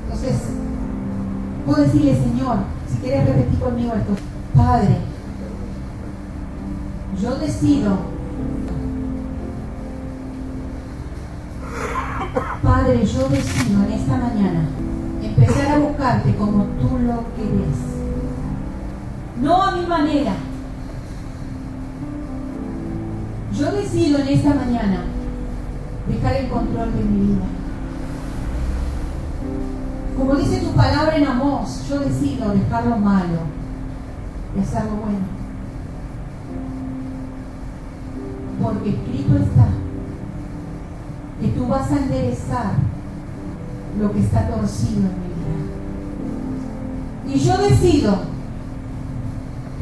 Entonces, 0.04 0.42
puedo 1.64 1.82
decirle, 1.82 2.14
Señor, 2.14 2.58
si 2.86 2.98
quieres 2.98 3.26
repetir 3.26 3.58
conmigo 3.58 3.94
esto, 3.94 4.12
Padre, 4.54 4.98
yo 7.20 7.34
decido, 7.36 7.96
Padre, 12.62 13.06
yo 13.06 13.28
decido 13.30 13.84
en 13.84 13.92
esta 13.92 14.16
mañana 14.18 14.68
empezar 15.36 15.72
a 15.72 15.78
buscarte 15.78 16.34
como 16.36 16.64
tú 16.80 16.98
lo 16.98 17.24
querés. 17.34 17.94
No 19.40 19.62
a 19.62 19.72
mi 19.72 19.86
manera. 19.86 20.32
Yo 23.52 23.72
decido 23.72 24.18
en 24.18 24.28
esta 24.28 24.54
mañana 24.54 25.04
dejar 26.08 26.36
el 26.36 26.48
control 26.48 26.92
de 26.94 27.04
mi 27.04 27.26
vida. 27.26 27.44
Como 30.16 30.36
dice 30.36 30.60
tu 30.60 30.70
palabra 30.72 31.16
en 31.16 31.26
Amós, 31.26 31.86
yo 31.88 32.00
decido 32.00 32.52
dejar 32.52 32.86
lo 32.86 32.96
malo 32.96 33.40
y 34.56 34.60
hacer 34.60 34.84
lo 34.84 34.90
bueno. 34.90 35.34
Porque 38.62 38.90
escrito 38.90 39.36
está 39.36 39.66
que 41.40 41.48
tú 41.48 41.66
vas 41.66 41.90
a 41.90 41.98
enderezar 41.98 42.72
lo 44.00 44.12
que 44.12 44.20
está 44.20 44.48
torcido. 44.48 45.23
Y 47.34 47.38
yo 47.40 47.58
decido 47.58 48.16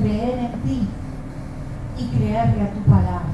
creer 0.00 0.38
en 0.38 0.62
ti 0.62 0.88
y 1.98 2.04
creerle 2.16 2.62
a 2.62 2.72
tu 2.72 2.80
palabra. 2.80 3.26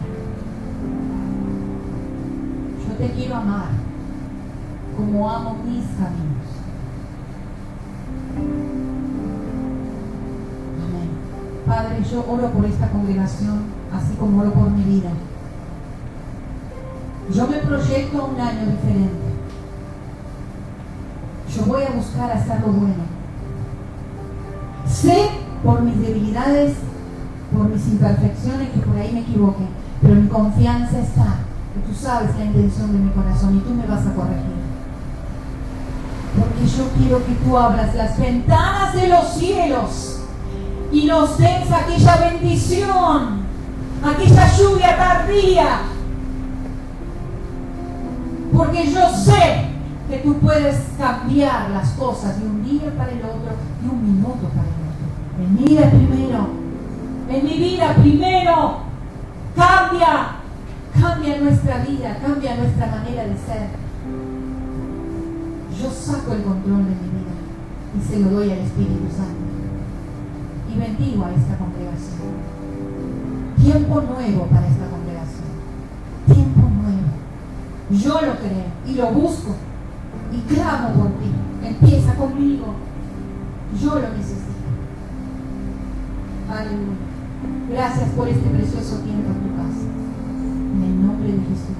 Yo 2.85 2.95
te 2.97 3.13
quiero 3.13 3.37
amar 3.37 3.69
como 4.97 5.31
amo 5.31 5.57
mis 5.65 5.85
caminos. 5.85 6.49
Amén. 10.85 11.11
Padre, 11.65 12.03
yo 12.11 12.25
oro 12.29 12.51
por 12.51 12.65
esta 12.65 12.91
congregación, 12.91 13.63
así 13.95 14.15
como 14.19 14.41
oro 14.41 14.53
por 14.53 14.71
mi 14.71 14.83
vida. 14.83 15.11
Yo 17.33 17.47
me 17.47 17.59
proyecto 17.59 18.21
a 18.21 18.25
un 18.25 18.41
año 18.41 18.67
diferente 18.67 19.29
yo 21.55 21.65
voy 21.65 21.83
a 21.83 21.91
buscar 21.91 22.31
hacer 22.31 22.61
lo 22.61 22.69
bueno. 22.69 23.08
Sé 25.01 25.31
por 25.63 25.83
mis 25.83 26.01
debilidades, 26.01 26.75
por 27.55 27.69
mis 27.69 27.87
imperfecciones, 27.87 28.71
que 28.71 28.81
por 28.81 28.97
ahí 28.97 29.13
me 29.13 29.21
equivoque, 29.21 29.63
pero 30.03 30.17
mi 30.17 30.27
confianza 30.27 30.99
está, 30.99 31.37
que 31.73 31.81
tú 31.87 31.95
sabes 31.95 32.37
la 32.37 32.47
intención 32.47 32.93
de 32.93 32.99
mi 32.99 33.11
corazón 33.11 33.59
y 33.59 33.61
tú 33.61 33.75
me 33.75 33.87
vas 33.87 34.05
a 34.05 34.13
corregir. 34.13 34.59
Porque 36.37 36.67
yo 36.67 36.89
quiero 36.99 37.25
que 37.25 37.33
tú 37.35 37.57
abras 37.57 37.95
las 37.95 38.19
ventanas 38.19 38.93
de 38.95 39.07
los 39.07 39.29
cielos 39.35 40.21
y 40.91 41.05
nos 41.07 41.39
des 41.39 41.71
aquella 41.71 42.17
bendición, 42.33 43.43
aquella 44.03 44.57
lluvia 44.57 44.97
tardía. 44.97 45.81
Porque 48.53 48.91
yo 48.91 49.09
sé 49.15 49.69
que 50.09 50.17
tú 50.19 50.35
puedes 50.39 50.77
cambiar 50.99 51.71
las 51.71 51.91
cosas 51.91 52.41
de 52.41 52.47
un 52.47 52.65
día 52.65 52.93
para 52.97 53.13
el 53.13 53.19
otro, 53.19 53.55
de 53.81 53.89
un 53.89 54.03
minuto 54.03 54.49
para 54.49 54.67
el 54.67 54.75
otro. 54.75 54.88
En 55.38 55.55
mi 55.55 55.62
vida 55.62 55.88
primero, 55.88 56.48
en 57.31 57.44
mi 57.44 57.59
vida 57.59 57.94
primero, 57.94 58.79
cambia, 59.55 60.37
cambia 61.01 61.38
nuestra 61.40 61.85
vida, 61.85 62.18
cambia 62.20 62.57
nuestra 62.57 62.87
manera 62.87 63.22
de 63.22 63.37
ser. 63.37 63.68
Yo 65.81 65.90
saco 65.92 66.33
el 66.33 66.42
control 66.42 66.87
de 66.87 66.90
mi 66.90 67.09
vida 67.14 67.35
y 67.96 68.01
se 68.03 68.18
lo 68.18 68.31
doy 68.31 68.51
al 68.51 68.59
Espíritu 68.59 69.07
Santo. 69.16 69.46
Y 70.74 70.79
bendigo 70.79 71.24
a 71.24 71.31
esta 71.31 71.57
congregación. 71.57 72.35
Tiempo 73.62 74.01
nuevo 74.01 74.46
para 74.46 74.66
esta 74.66 74.87
congregación. 74.90 75.48
Tiempo 76.27 76.62
nuevo. 76.62 77.09
Yo 77.90 78.14
lo 78.14 78.35
creo 78.38 78.66
y 78.87 78.94
lo 78.94 79.07
busco 79.12 79.55
y 80.33 80.53
clamo 80.53 80.94
por 80.94 81.07
ti. 81.20 81.31
Empieza 81.64 82.14
conmigo. 82.14 82.74
Yo 83.81 83.94
lo 83.94 84.09
necesito. 84.16 84.58
Aleluya. 86.51 86.97
Gracias 87.71 88.09
por 88.11 88.27
este 88.27 88.49
precioso 88.49 88.97
tiempo 89.01 89.31
en 89.31 89.41
tu 89.41 89.57
casa. 89.57 89.85
En 90.75 90.83
el 90.83 91.07
nombre 91.07 91.33
de 91.33 91.39
Jesús. 91.41 91.78